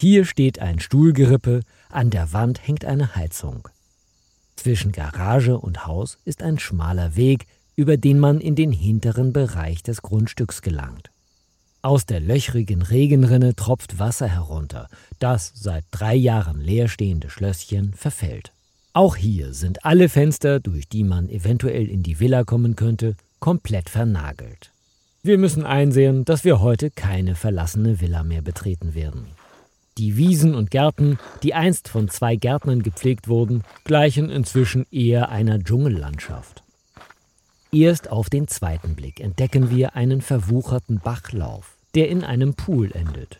[0.00, 1.60] Hier steht ein Stuhlgerippe,
[1.90, 3.68] an der Wand hängt eine Heizung.
[4.56, 9.82] Zwischen Garage und Haus ist ein schmaler Weg, über den man in den hinteren Bereich
[9.82, 11.09] des Grundstücks gelangt.
[11.82, 14.88] Aus der löchrigen Regenrinne tropft Wasser herunter,
[15.18, 18.52] das seit drei Jahren leerstehende Schlösschen verfällt.
[18.92, 23.88] Auch hier sind alle Fenster, durch die man eventuell in die Villa kommen könnte, komplett
[23.88, 24.72] vernagelt.
[25.22, 29.26] Wir müssen einsehen, dass wir heute keine verlassene Villa mehr betreten werden.
[29.96, 35.58] Die Wiesen und Gärten, die einst von zwei Gärtnern gepflegt wurden, gleichen inzwischen eher einer
[35.58, 36.59] Dschungellandschaft.
[37.72, 43.38] Erst auf den zweiten Blick entdecken wir einen verwucherten Bachlauf, der in einem Pool endet.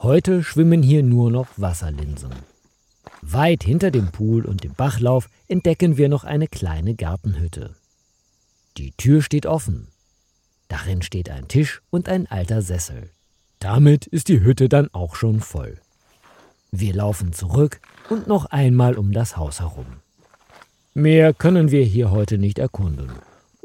[0.00, 2.30] Heute schwimmen hier nur noch Wasserlinsen.
[3.20, 7.74] Weit hinter dem Pool und dem Bachlauf entdecken wir noch eine kleine Gartenhütte.
[8.76, 9.88] Die Tür steht offen.
[10.68, 13.10] Darin steht ein Tisch und ein alter Sessel.
[13.58, 15.80] Damit ist die Hütte dann auch schon voll.
[16.70, 19.86] Wir laufen zurück und noch einmal um das Haus herum.
[20.94, 23.10] Mehr können wir hier heute nicht erkunden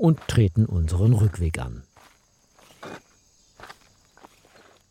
[0.04, 1.84] und treten unseren Rückweg an.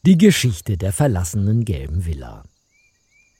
[0.07, 2.45] Die Geschichte der verlassenen gelben Villa.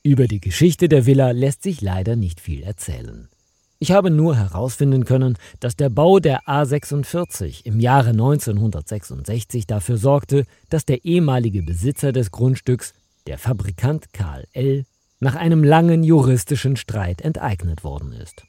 [0.03, 3.31] Über die Geschichte der Villa lässt sich leider nicht viel erzählen.
[3.79, 10.45] Ich habe nur herausfinden können, dass der Bau der A46 im Jahre 1966 dafür sorgte,
[10.69, 12.93] dass der ehemalige Besitzer des Grundstücks,
[13.27, 14.85] der Fabrikant Karl L.,
[15.21, 18.43] nach einem langen juristischen Streit enteignet worden ist.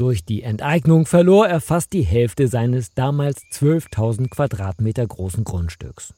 [0.00, 6.14] Durch die Enteignung verlor er fast die Hälfte seines damals 12.000 Quadratmeter großen Grundstücks.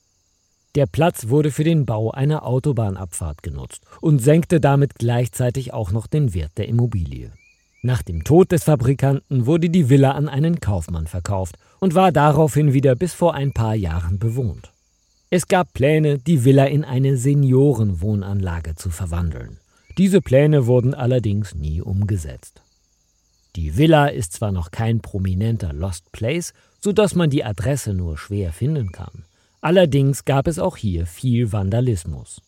[0.77, 6.07] Der Platz wurde für den Bau einer Autobahnabfahrt genutzt und senkte damit gleichzeitig auch noch
[6.07, 7.33] den Wert der Immobilie.
[7.83, 12.75] Nach dem Tod des Fabrikanten wurde die Villa an einen Kaufmann verkauft und war daraufhin
[12.75, 14.71] wieder bis vor ein paar Jahren bewohnt.
[15.29, 19.59] Es gab Pläne, die Villa in eine Seniorenwohnanlage zu verwandeln.
[19.99, 22.62] Diese Pläne wurden allerdings nie umgesetzt.
[23.55, 28.17] Die Villa ist zwar noch kein prominenter Lost Place, so dass man die Adresse nur
[28.17, 29.25] schwer finden kann.
[29.61, 32.41] Allerdings gab es auch hier viel Vandalismus.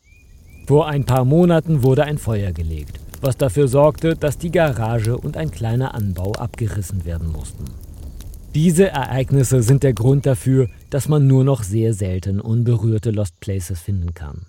[0.67, 5.37] Vor ein paar Monaten wurde ein Feuer gelegt, was dafür sorgte, dass die Garage und
[5.37, 7.67] ein kleiner Anbau abgerissen werden mussten.
[8.55, 13.81] Diese Ereignisse sind der Grund dafür, dass man nur noch sehr selten unberührte Lost Places
[13.81, 14.47] finden kann.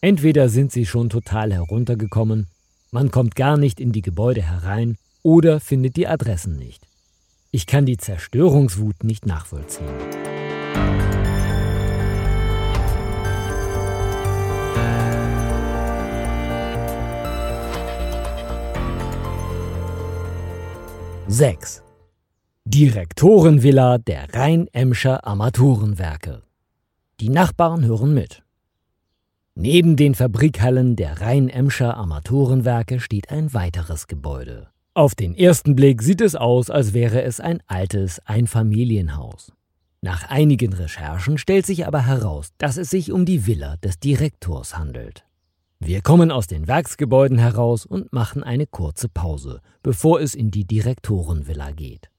[0.00, 2.46] Entweder sind sie schon total heruntergekommen,
[2.92, 4.96] man kommt gar nicht in die Gebäude herein
[5.28, 6.88] oder findet die Adressen nicht.
[7.50, 9.86] Ich kann die Zerstörungswut nicht nachvollziehen.
[21.26, 21.82] Sechs.
[22.64, 26.42] Direktorenvilla der Rhein-Emscher Armaturenwerke.
[27.20, 28.42] Die Nachbarn hören mit.
[29.54, 34.68] Neben den Fabrikhallen der Rhein-Emscher Armaturenwerke steht ein weiteres Gebäude.
[34.98, 39.52] Auf den ersten Blick sieht es aus, als wäre es ein altes Einfamilienhaus.
[40.00, 44.76] Nach einigen Recherchen stellt sich aber heraus, dass es sich um die Villa des Direktors
[44.76, 45.24] handelt.
[45.78, 50.64] Wir kommen aus den Werksgebäuden heraus und machen eine kurze Pause, bevor es in die
[50.64, 52.10] Direktorenvilla geht.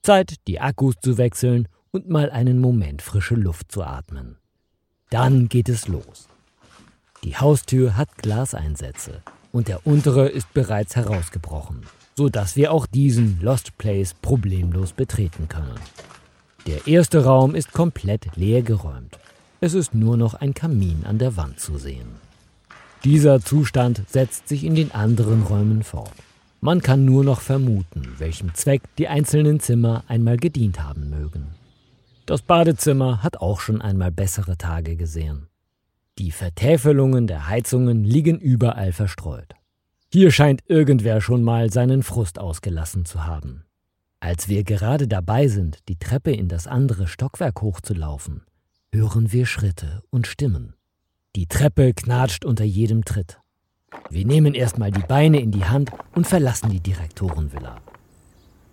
[0.00, 4.38] Zeit, die Akkus zu wechseln und mal einen Moment frische Luft zu atmen.
[5.10, 6.26] Dann geht es los.
[7.22, 9.20] Die Haustür hat Glaseinsätze
[9.56, 11.80] und der untere ist bereits herausgebrochen,
[12.14, 15.80] so dass wir auch diesen Lost Place problemlos betreten können.
[16.66, 19.18] Der erste Raum ist komplett leergeräumt.
[19.62, 22.16] Es ist nur noch ein Kamin an der Wand zu sehen.
[23.02, 26.12] Dieser Zustand setzt sich in den anderen Räumen fort.
[26.60, 31.46] Man kann nur noch vermuten, welchem Zweck die einzelnen Zimmer einmal gedient haben mögen.
[32.26, 35.46] Das Badezimmer hat auch schon einmal bessere Tage gesehen.
[36.18, 39.54] Die Vertäfelungen der Heizungen liegen überall verstreut.
[40.10, 43.64] Hier scheint irgendwer schon mal seinen Frust ausgelassen zu haben.
[44.18, 48.46] Als wir gerade dabei sind, die Treppe in das andere Stockwerk hochzulaufen,
[48.90, 50.72] hören wir Schritte und Stimmen.
[51.34, 53.38] Die Treppe knatscht unter jedem Tritt.
[54.08, 57.76] Wir nehmen erstmal die Beine in die Hand und verlassen die Direktorenvilla.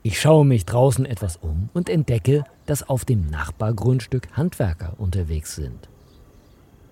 [0.01, 5.89] Ich schaue mich draußen etwas um und entdecke, dass auf dem Nachbargrundstück Handwerker unterwegs sind.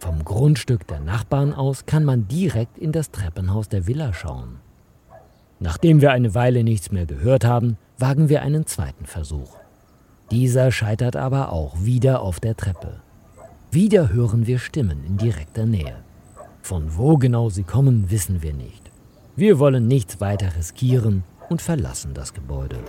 [0.01, 4.57] Vom Grundstück der Nachbarn aus kann man direkt in das Treppenhaus der Villa schauen.
[5.59, 9.57] Nachdem wir eine Weile nichts mehr gehört haben, wagen wir einen zweiten Versuch.
[10.31, 13.01] Dieser scheitert aber auch wieder auf der Treppe.
[13.69, 15.97] Wieder hören wir Stimmen in direkter Nähe.
[16.63, 18.89] Von wo genau sie kommen, wissen wir nicht.
[19.35, 22.79] Wir wollen nichts weiter riskieren und verlassen das Gebäude.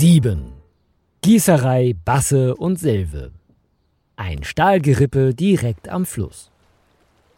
[0.00, 0.54] Sieben.
[1.20, 3.32] Gießerei, Basse und Silve.
[4.16, 6.50] Ein Stahlgerippe direkt am Fluss.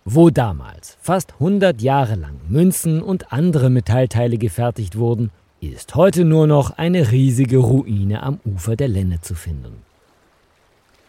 [0.05, 6.46] Wo damals fast 100 Jahre lang Münzen und andere Metallteile gefertigt wurden, ist heute nur
[6.46, 9.83] noch eine riesige Ruine am Ufer der Lenne zu finden.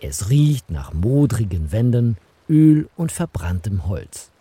[0.01, 2.17] Es riecht nach modrigen Wänden,
[2.49, 4.31] Öl und verbranntem Holz.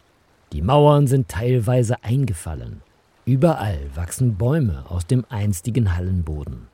[0.55, 2.81] Die Mauern sind teilweise eingefallen.
[3.27, 6.72] Überall wachsen Bäume aus dem einstigen Hallenboden.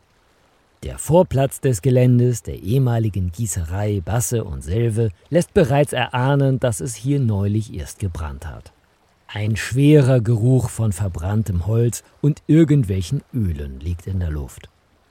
[0.84, 6.94] Der Vorplatz des Geländes der ehemaligen Gießerei Basse und Selve lässt bereits erahnen, dass es
[6.94, 8.72] hier neulich erst gebrannt hat.
[9.26, 14.70] Ein schwerer Geruch von verbranntem Holz und irgendwelchen Ölen liegt in der Luft.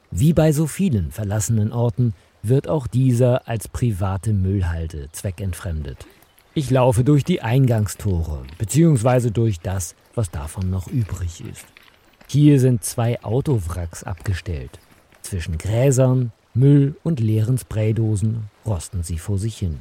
[0.10, 6.08] Wie bei so vielen verlassenen Orten wird auch dieser als private Müllhalde zweckentfremdet.
[6.54, 11.66] Ich laufe durch die Eingangstore, beziehungsweise durch das, was davon noch übrig ist.
[12.28, 14.80] Hier sind zwei Autowracks abgestellt,
[15.30, 19.80] zwischen Gräsern, Müll und leeren Spraydosen rosten sie vor sich hin.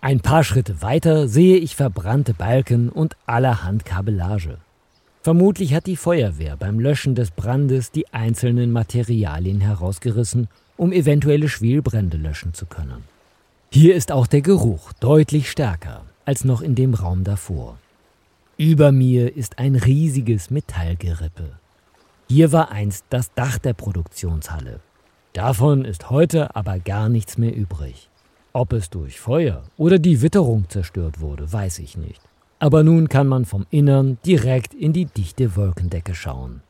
[0.00, 4.58] Ein paar Schritte weiter sehe ich verbrannte Balken und allerhand Kabellage.
[5.22, 12.16] Vermutlich hat die Feuerwehr beim Löschen des Brandes die einzelnen Materialien herausgerissen, um eventuelle Schwelbrände
[12.16, 13.04] löschen zu können.
[13.70, 17.78] Hier ist auch der Geruch deutlich stärker als noch in dem Raum davor.
[18.56, 21.50] Über mir ist ein riesiges Metallgerippe.
[22.34, 24.80] Hier war einst das Dach der Produktionshalle.
[25.34, 28.08] Davon ist heute aber gar nichts mehr übrig.
[28.54, 32.22] Ob es durch Feuer oder die Witterung zerstört wurde, weiß ich nicht.
[32.58, 36.62] Aber nun kann man vom Innern direkt in die dichte Wolkendecke schauen.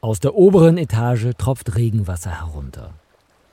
[0.00, 2.94] Aus der oberen Etage tropft Regenwasser herunter.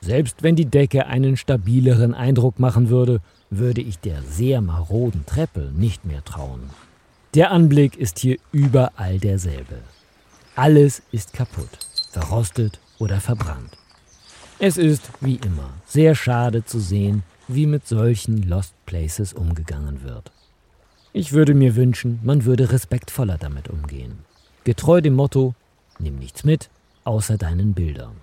[0.00, 3.20] Selbst wenn die Decke einen stabileren Eindruck machen würde,
[3.50, 6.70] würde ich der sehr maroden Treppe nicht mehr trauen.
[7.34, 9.82] Der Anblick ist hier überall derselbe.
[10.60, 11.70] Alles ist kaputt,
[12.10, 13.78] verrostet oder verbrannt.
[14.58, 20.30] Es ist, wie immer, sehr schade zu sehen, wie mit solchen Lost Places umgegangen wird.
[21.14, 24.18] Ich würde mir wünschen, man würde respektvoller damit umgehen.
[24.64, 25.54] Getreu dem Motto,
[25.98, 26.68] nimm nichts mit,
[27.04, 28.16] außer deinen Bildern.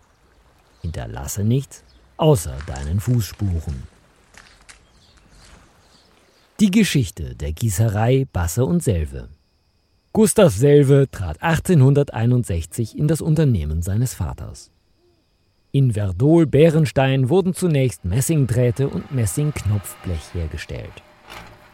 [0.84, 1.84] Hinterlasse nichts,
[2.18, 3.82] außer deinen Fußspuren.
[6.60, 9.28] Die Geschichte der Gießerei Basse und Selve
[10.18, 14.72] Gustav Selve trat 1861 in das Unternehmen seines Vaters.
[15.72, 21.04] In Verdol-Bärenstein wurden zunächst Messingdrähte und Messingknopfblech hergestellt.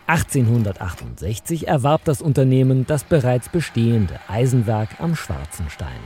[0.08, 6.04] 1868 erwarb das Unternehmen das bereits bestehende Eisenwerk am Schwarzen Stein.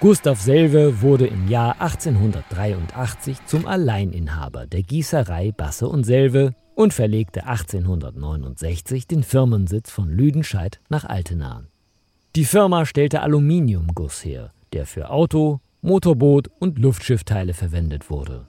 [0.00, 7.46] Gustav Selve wurde im Jahr 1883 zum Alleininhaber der Gießerei Basse und Selve und verlegte
[7.46, 11.68] 1869 den Firmensitz von Lüdenscheid nach Altenahen.
[12.34, 18.46] Die Firma stellte Aluminiumguss her, der für Auto, Motorboot und Luftschiffteile verwendet wurde.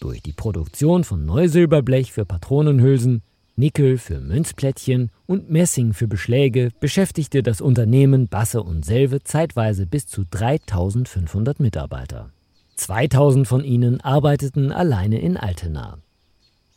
[0.00, 3.22] Durch die Produktion von Neusilberblech für Patronenhülsen,
[3.56, 10.06] Nickel für Münzplättchen und Messing für Beschläge beschäftigte das Unternehmen Basse und Selve zeitweise bis
[10.06, 12.30] zu 3500 Mitarbeiter.
[12.74, 15.98] 2000 von ihnen arbeiteten alleine in Altena.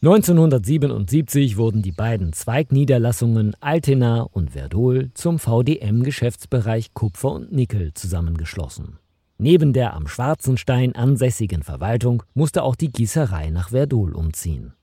[0.03, 8.99] 1977 wurden die beiden Zweigniederlassungen Altena und Verdol zum VDM-Geschäftsbereich Kupfer und Nickel zusammengeschlossen.
[9.39, 14.73] Neben der am Schwarzenstein ansässigen Verwaltung musste auch die Gießerei nach Verdol umziehen.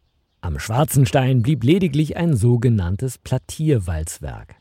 [0.41, 4.57] Am Schwarzenstein blieb lediglich ein sogenanntes Plattierwalzwerk.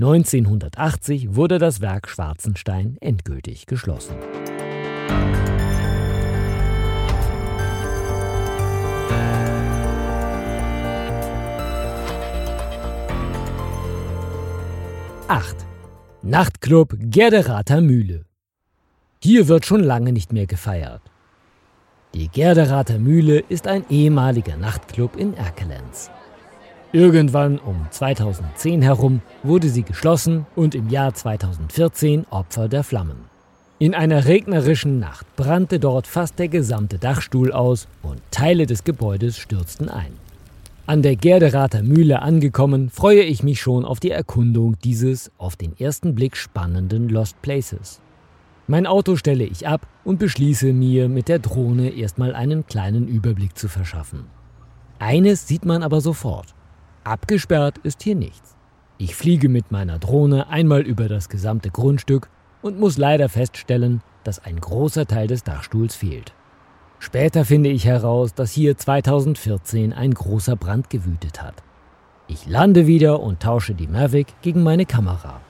[0.00, 4.16] 1980 wurde das Werk Schwarzenstein endgültig geschlossen.
[15.32, 15.64] Acht.
[16.20, 18.26] Nachtclub Gerderater Mühle.
[19.22, 21.00] Hier wird schon lange nicht mehr gefeiert.
[22.12, 26.10] Die Gerderater Mühle ist ein ehemaliger Nachtclub in Erkelenz.
[26.92, 33.24] Irgendwann um 2010 herum wurde sie geschlossen und im Jahr 2014 Opfer der Flammen.
[33.78, 39.38] In einer regnerischen Nacht brannte dort fast der gesamte Dachstuhl aus und Teile des Gebäudes
[39.38, 40.12] stürzten ein.
[40.84, 45.78] An der Gerderater Mühle angekommen, freue ich mich schon auf die Erkundung dieses auf den
[45.78, 48.00] ersten Blick spannenden Lost Places.
[48.66, 53.56] Mein Auto stelle ich ab und beschließe mir mit der Drohne erstmal einen kleinen Überblick
[53.56, 54.24] zu verschaffen.
[54.98, 56.52] Eines sieht man aber sofort.
[57.04, 58.56] Abgesperrt ist hier nichts.
[58.98, 62.28] Ich fliege mit meiner Drohne einmal über das gesamte Grundstück
[62.60, 66.34] und muss leider feststellen, dass ein großer Teil des Dachstuhls fehlt.
[67.04, 71.54] Später finde ich heraus, dass hier 2014 ein großer Brand gewütet hat.
[72.28, 75.40] Ich lande wieder und tausche die Mavic gegen meine Kamera.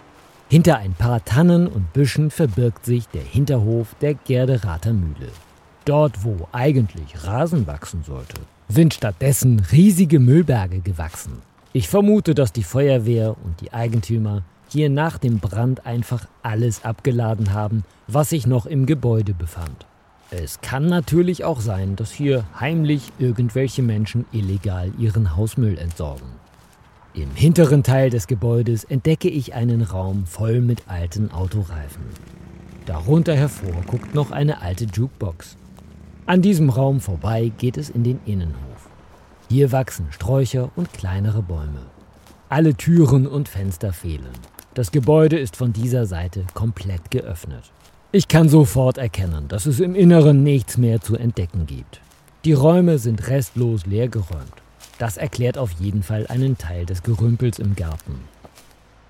[0.48, 5.28] Hinter ein paar Tannen und Büschen verbirgt sich der Hinterhof der Gerderater Mühle.
[5.84, 8.40] Dort, wo eigentlich Rasen wachsen sollte,
[8.70, 11.42] sind stattdessen riesige Müllberge gewachsen.
[11.74, 17.52] Ich vermute, dass die Feuerwehr und die Eigentümer hier nach dem Brand einfach alles abgeladen
[17.52, 19.84] haben, was sich noch im Gebäude befand.
[20.34, 26.26] Es kann natürlich auch sein, dass hier heimlich irgendwelche Menschen illegal ihren Hausmüll entsorgen.
[27.12, 32.04] Im hinteren Teil des Gebäudes entdecke ich einen Raum voll mit alten Autoreifen.
[32.86, 35.58] Darunter hervor guckt noch eine alte Jukebox.
[36.24, 38.88] An diesem Raum vorbei geht es in den Innenhof.
[39.50, 41.82] Hier wachsen Sträucher und kleinere Bäume.
[42.48, 44.32] Alle Türen und Fenster fehlen.
[44.72, 47.70] Das Gebäude ist von dieser Seite komplett geöffnet.
[48.14, 52.02] Ich kann sofort erkennen, dass es im Inneren nichts mehr zu entdecken gibt.
[52.44, 54.52] Die Räume sind restlos leergeräumt.
[54.98, 58.20] Das erklärt auf jeden Fall einen Teil des Gerümpels im Garten.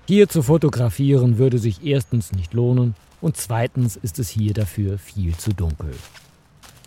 [0.07, 5.35] Hier zu fotografieren würde sich erstens nicht lohnen und zweitens ist es hier dafür viel
[5.35, 5.91] zu dunkel.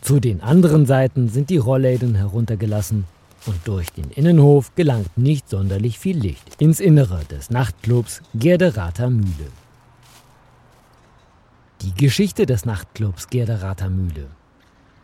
[0.00, 3.04] Zu den anderen Seiten sind die Rollläden heruntergelassen
[3.44, 9.50] und durch den Innenhof gelangt nicht sonderlich viel Licht ins Innere des Nachtclubs Gerderater Mühle.
[11.82, 14.28] Die Geschichte des Nachtclubs Gerderater Mühle.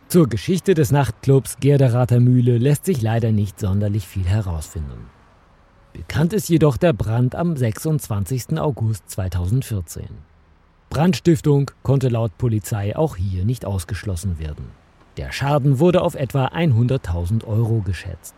[0.07, 5.05] Zur Geschichte des Nachtclubs Gerderater Mühle lässt sich leider nicht sonderlich viel herausfinden.
[5.93, 8.57] Bekannt ist jedoch der Brand am 26.
[8.57, 10.07] August 2014.
[10.89, 14.65] Brandstiftung konnte laut Polizei auch hier nicht ausgeschlossen werden.
[15.17, 18.33] Der Schaden wurde auf etwa 100.000 Euro geschätzt.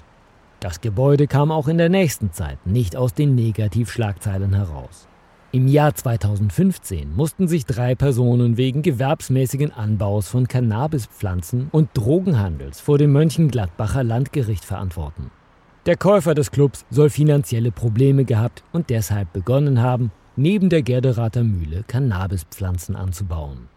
[0.59, 5.07] Das Gebäude kam auch in der nächsten Zeit nicht aus den Negativschlagzeilen heraus.
[5.55, 12.97] Im Jahr 2015 mussten sich drei Personen wegen gewerbsmäßigen Anbaus von Cannabispflanzen und Drogenhandels vor
[12.97, 15.31] dem Mönchengladbacher Landgericht verantworten.
[15.85, 21.45] Der Käufer des Clubs soll finanzielle Probleme gehabt und deshalb begonnen haben, neben der Gerderater
[21.45, 23.69] Mühle Cannabispflanzen anzubauen.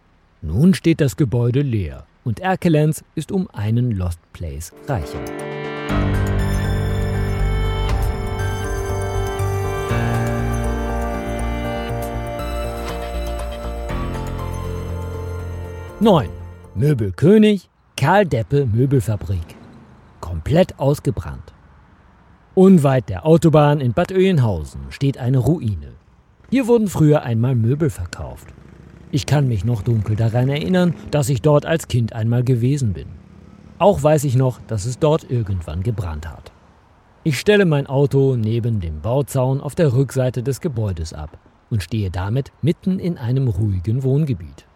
[0.42, 5.20] Nun steht das Gebäude leer und Erkelenz ist um einen Lost Place reicher.
[16.00, 16.28] 9.
[16.76, 19.56] Möbelkönig, Karl Deppe Möbelfabrik.
[20.20, 21.52] Komplett ausgebrannt.
[22.54, 25.94] Unweit der Autobahn in Bad Oeynhausen steht eine Ruine.
[26.50, 28.46] Hier wurden früher einmal Möbel verkauft.
[29.10, 33.08] Ich kann mich noch dunkel daran erinnern, dass ich dort als Kind einmal gewesen bin.
[33.78, 36.52] Auch weiß ich noch, dass es dort irgendwann gebrannt hat.
[37.24, 41.38] Ich stelle mein Auto neben dem Bauzaun auf der Rückseite des Gebäudes ab
[41.70, 44.67] und stehe damit mitten in einem ruhigen Wohngebiet.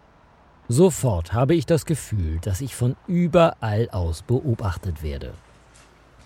[0.69, 5.33] Sofort habe ich das Gefühl, dass ich von überall aus beobachtet werde.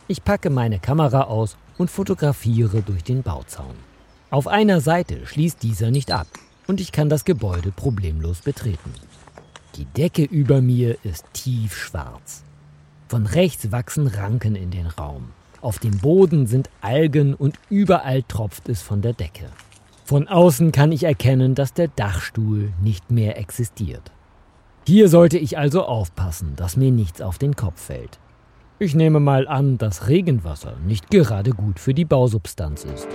[0.07, 3.75] Ich packe meine Kamera aus und fotografiere durch den Bauzaun.
[4.29, 6.27] Auf einer Seite schließt dieser nicht ab
[6.67, 8.93] und ich kann das Gebäude problemlos betreten.
[9.75, 12.43] Die Decke über mir ist tiefschwarz.
[13.07, 15.31] Von rechts wachsen Ranken in den Raum.
[15.61, 19.49] Auf dem Boden sind Algen und überall tropft es von der Decke.
[20.05, 24.11] Von außen kann ich erkennen, dass der Dachstuhl nicht mehr existiert.
[24.87, 28.19] Hier sollte ich also aufpassen, dass mir nichts auf den Kopf fällt.
[28.79, 33.09] Ich nehme mal an, dass Regenwasser nicht gerade gut für die Bausubstanz ist.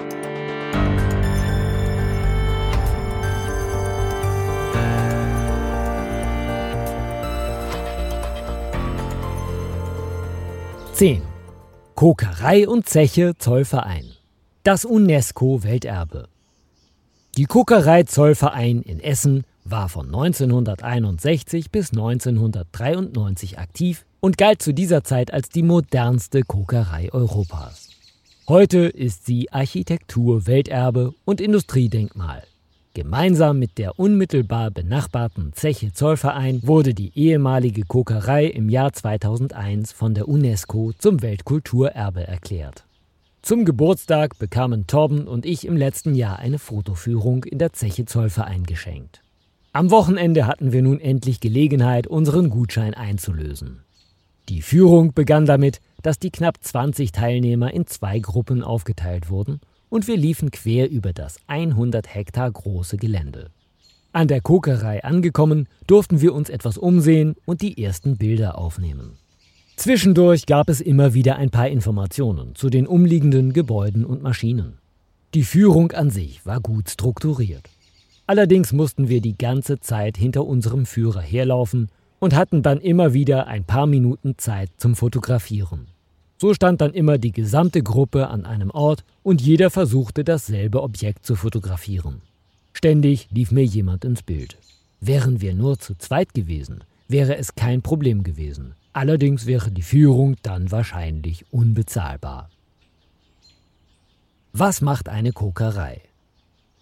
[10.92, 11.22] Zehn.
[11.94, 14.04] Kokerei und Zeche Zollverein.
[14.62, 16.28] Das UNESCO-Welterbe.
[17.38, 25.04] Die Kokerei Zollverein in Essen war von 1961 bis 1993 aktiv und galt zu dieser
[25.04, 27.90] Zeit als die modernste Kokerei Europas.
[28.48, 32.42] Heute ist sie Architektur, Welterbe und Industriedenkmal.
[32.94, 40.12] Gemeinsam mit der unmittelbar benachbarten Zeche Zollverein wurde die ehemalige Kokerei im Jahr 2001 von
[40.12, 42.84] der UNESCO zum Weltkulturerbe erklärt.
[43.40, 48.64] Zum Geburtstag bekamen Torben und ich im letzten Jahr eine Fotoführung in der Zeche Zollverein
[48.64, 49.21] geschenkt.
[49.74, 53.80] Am Wochenende hatten wir nun endlich Gelegenheit, unseren Gutschein einzulösen.
[54.50, 60.08] Die Führung begann damit, dass die knapp 20 Teilnehmer in zwei Gruppen aufgeteilt wurden und
[60.08, 63.48] wir liefen quer über das 100 Hektar große Gelände.
[64.12, 69.16] An der Kokerei angekommen, durften wir uns etwas umsehen und die ersten Bilder aufnehmen.
[69.76, 74.76] Zwischendurch gab es immer wieder ein paar Informationen zu den umliegenden Gebäuden und Maschinen.
[75.32, 77.70] Die Führung an sich war gut strukturiert.
[78.26, 83.46] Allerdings mussten wir die ganze Zeit hinter unserem Führer herlaufen und hatten dann immer wieder
[83.48, 85.88] ein paar Minuten Zeit zum Fotografieren.
[86.38, 91.26] So stand dann immer die gesamte Gruppe an einem Ort und jeder versuchte dasselbe Objekt
[91.26, 92.22] zu fotografieren.
[92.72, 94.56] Ständig lief mir jemand ins Bild.
[95.00, 98.74] Wären wir nur zu zweit gewesen, wäre es kein Problem gewesen.
[98.92, 102.50] Allerdings wäre die Führung dann wahrscheinlich unbezahlbar.
[104.52, 106.02] Was macht eine Kokerei?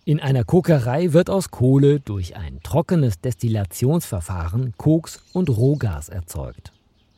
[0.07, 6.73] In einer Kokerei wird aus Kohle durch ein trockenes Destillationsverfahren Koks und Rohgas erzeugt.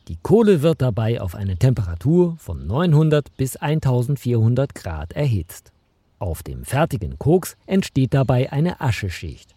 [0.09, 5.71] Die Kohle wird dabei auf eine Temperatur von 900 bis 1400 Grad erhitzt.
[6.19, 9.55] Auf dem fertigen Koks entsteht dabei eine Ascheschicht.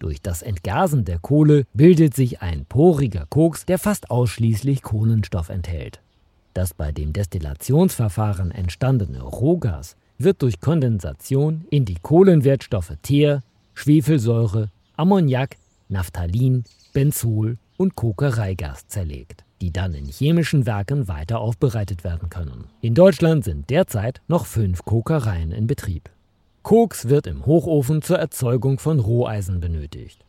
[0.00, 6.00] Durch das Entgasen der Kohle bildet sich ein poriger Koks, der fast ausschließlich Kohlenstoff enthält.
[6.52, 13.42] Das bei dem Destillationsverfahren entstandene Rohgas wird durch Kondensation in die Kohlenwertstoffe Teer,
[13.74, 15.56] Schwefelsäure, Ammoniak,
[15.88, 22.64] Naphthalin, Benzol und Kokereigas zerlegt die dann in chemischen Werken weiter aufbereitet werden können.
[22.80, 26.10] In Deutschland sind derzeit noch fünf Kokereien in Betrieb.
[26.62, 30.24] Koks wird im Hochofen zur Erzeugung von Roheisen benötigt.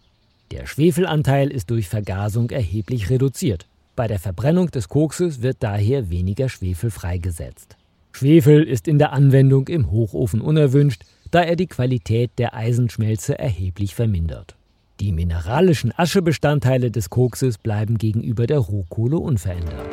[0.52, 3.68] Der Schwefelanteil ist durch Vergasung erheblich reduziert.
[3.96, 7.78] Bei der Verbrennung des Kokses wird daher weniger Schwefel freigesetzt.
[8.12, 13.96] Schwefel ist in der Anwendung im Hochofen unerwünscht, da er die Qualität der Eisenschmelze erheblich
[13.96, 14.56] vermindert.
[15.00, 19.90] Die mineralischen Aschebestandteile des Kokses bleiben gegenüber der Rohkohle unverändert.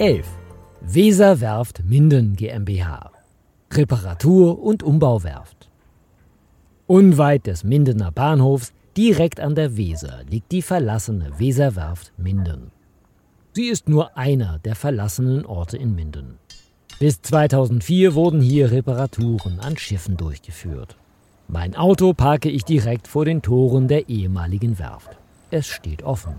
[0.00, 0.26] Elf.
[0.80, 3.12] Weserwerft Minden GmbH.
[3.70, 5.69] Reparatur- und Umbauwerft.
[6.90, 12.72] Unweit des Mindener Bahnhofs, direkt an der Weser, liegt die verlassene Weserwerft Minden.
[13.52, 16.40] Sie ist nur einer der verlassenen Orte in Minden.
[16.98, 20.96] Bis 2004 wurden hier Reparaturen an Schiffen durchgeführt.
[21.46, 25.10] Mein Auto parke ich direkt vor den Toren der ehemaligen Werft.
[25.52, 26.34] Es steht offen.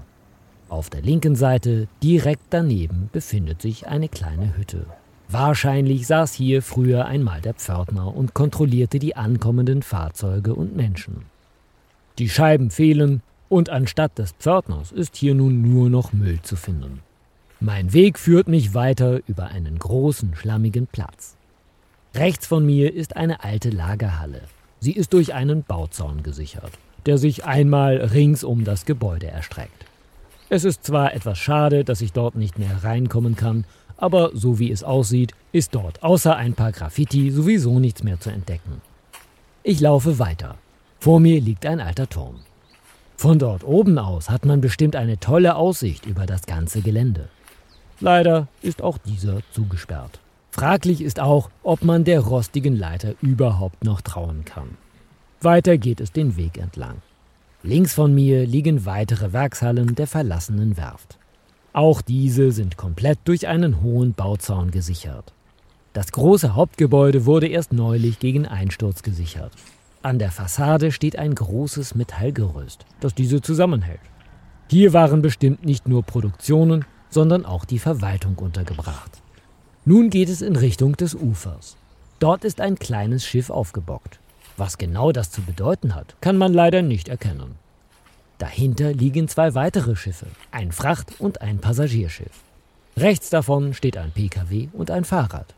[0.68, 4.86] Auf der linken Seite, direkt daneben, befindet sich eine kleine Hütte.
[5.32, 11.26] Wahrscheinlich saß hier früher einmal der Pförtner und kontrollierte die ankommenden Fahrzeuge und Menschen.
[12.18, 17.00] Die Scheiben fehlen, und anstatt des Pförtners ist hier nun nur noch Müll zu finden.
[17.62, 21.36] Mein Weg führt mich weiter über einen großen, schlammigen Platz.
[22.14, 24.42] Rechts von mir ist eine alte Lagerhalle.
[24.80, 26.72] Sie ist durch einen Bauzaun gesichert,
[27.06, 29.86] der sich einmal rings um das Gebäude erstreckt.
[30.50, 33.64] Es ist zwar etwas schade, dass ich dort nicht mehr reinkommen kann,
[34.02, 38.32] aber so wie es aussieht, ist dort außer ein paar Graffiti sowieso nichts mehr zu
[38.32, 38.82] entdecken.
[39.64, 40.58] Ich laufe weiter.
[41.00, 42.40] Vor mir liegt ein alter Turm.
[43.16, 47.30] Von dort oben aus hat man bestimmt eine tolle Aussicht über das ganze Gelände.
[48.00, 50.20] Leider ist auch dieser zugesperrt.
[50.50, 54.78] Fraglich ist auch, ob man der rostigen Leiter überhaupt noch trauen kann.
[55.40, 57.04] Weiter geht es den Weg entlang.
[57.62, 61.20] Links von mir liegen weitere Werkshallen der verlassenen Werft.
[61.74, 65.34] Auch diese sind komplett durch einen hohen Bauzaun gesichert.
[65.94, 69.54] Das große Hauptgebäude wurde erst neulich gegen Einsturz gesichert.
[70.02, 74.02] An der Fassade steht ein großes Metallgerüst, das diese zusammenhält.
[74.70, 79.22] Hier waren bestimmt nicht nur Produktionen, sondern auch die Verwaltung untergebracht.
[79.86, 81.78] Nun geht es in Richtung des Ufers.
[82.20, 84.20] Dort ist ein kleines Schiff aufgebockt.
[84.58, 87.56] Was genau das zu bedeuten hat, kann man leider nicht erkennen.
[88.42, 92.32] Dahinter liegen zwei weitere Schiffe, ein Fracht- und ein Passagierschiff.
[92.98, 95.54] Rechts davon steht ein Pkw und ein Fahrrad.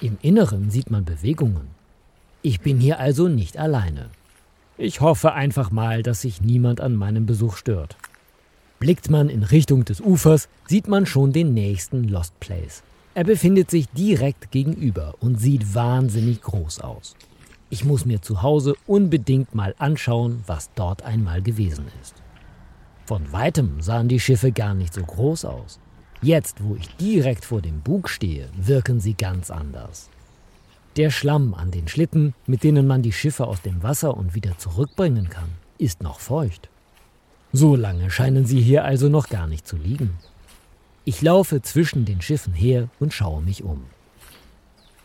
[0.00, 1.66] Im Inneren sieht man Bewegungen.
[2.40, 4.08] Ich bin hier also nicht alleine.
[4.78, 7.96] Ich hoffe einfach mal, dass sich niemand an meinem Besuch stört.
[8.78, 12.84] Blickt man in Richtung des Ufers, sieht man schon den nächsten Lost Place.
[13.14, 17.16] Er befindet sich direkt gegenüber und sieht wahnsinnig groß aus.
[17.72, 22.16] Ich muss mir zu Hause unbedingt mal anschauen, was dort einmal gewesen ist.
[23.06, 25.80] Von weitem sahen die Schiffe gar nicht so groß aus.
[26.20, 30.10] Jetzt, wo ich direkt vor dem Bug stehe, wirken sie ganz anders.
[30.98, 34.58] Der Schlamm an den Schlitten, mit denen man die Schiffe aus dem Wasser und wieder
[34.58, 35.48] zurückbringen kann,
[35.78, 36.68] ist noch feucht.
[37.54, 40.18] So lange scheinen sie hier also noch gar nicht zu liegen.
[41.06, 43.84] Ich laufe zwischen den Schiffen her und schaue mich um.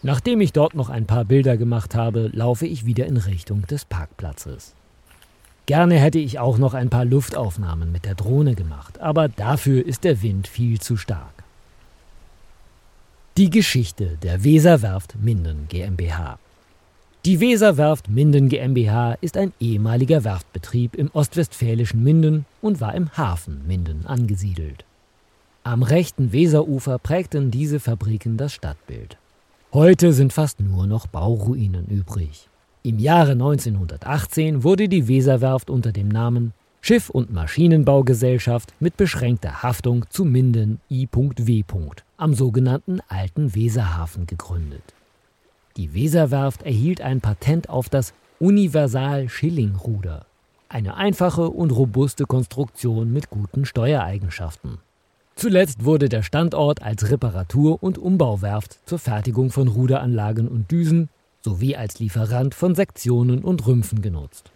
[0.03, 3.85] Nachdem ich dort noch ein paar Bilder gemacht habe, laufe ich wieder in Richtung des
[3.85, 4.75] Parkplatzes.
[5.65, 10.03] Gerne hätte ich auch noch ein paar Luftaufnahmen mit der Drohne gemacht, aber dafür ist
[10.03, 11.43] der Wind viel zu stark.
[13.37, 16.39] Die Geschichte der Weserwerft Minden GmbH.
[17.25, 23.67] Die Weserwerft Minden GmbH ist ein ehemaliger Werftbetrieb im ostwestfälischen Minden und war im Hafen
[23.67, 24.85] Minden angesiedelt.
[25.63, 29.17] Am rechten Weserufer prägten diese Fabriken das Stadtbild.
[29.73, 32.47] Heute sind fast nur noch Bauruinen übrig.
[32.83, 40.05] Im Jahre 1918 wurde die Weserwerft unter dem Namen Schiff- und Maschinenbaugesellschaft mit beschränkter Haftung
[40.09, 41.63] zu Minden I.W.
[42.15, 44.93] am sogenannten Alten Weserhafen gegründet.
[45.75, 50.25] Die Weserwerft erhielt ein Patent auf das Universal-Schilling-Ruder,
[50.69, 54.77] eine einfache und robuste Konstruktion mit guten Steuereigenschaften.
[55.37, 61.09] Zuletzt wurde der Standort als Reparatur- und Umbauwerft zur Fertigung von Ruderanlagen und Düsen
[61.41, 64.49] sowie als Lieferant von Sektionen und Rümpfen genutzt.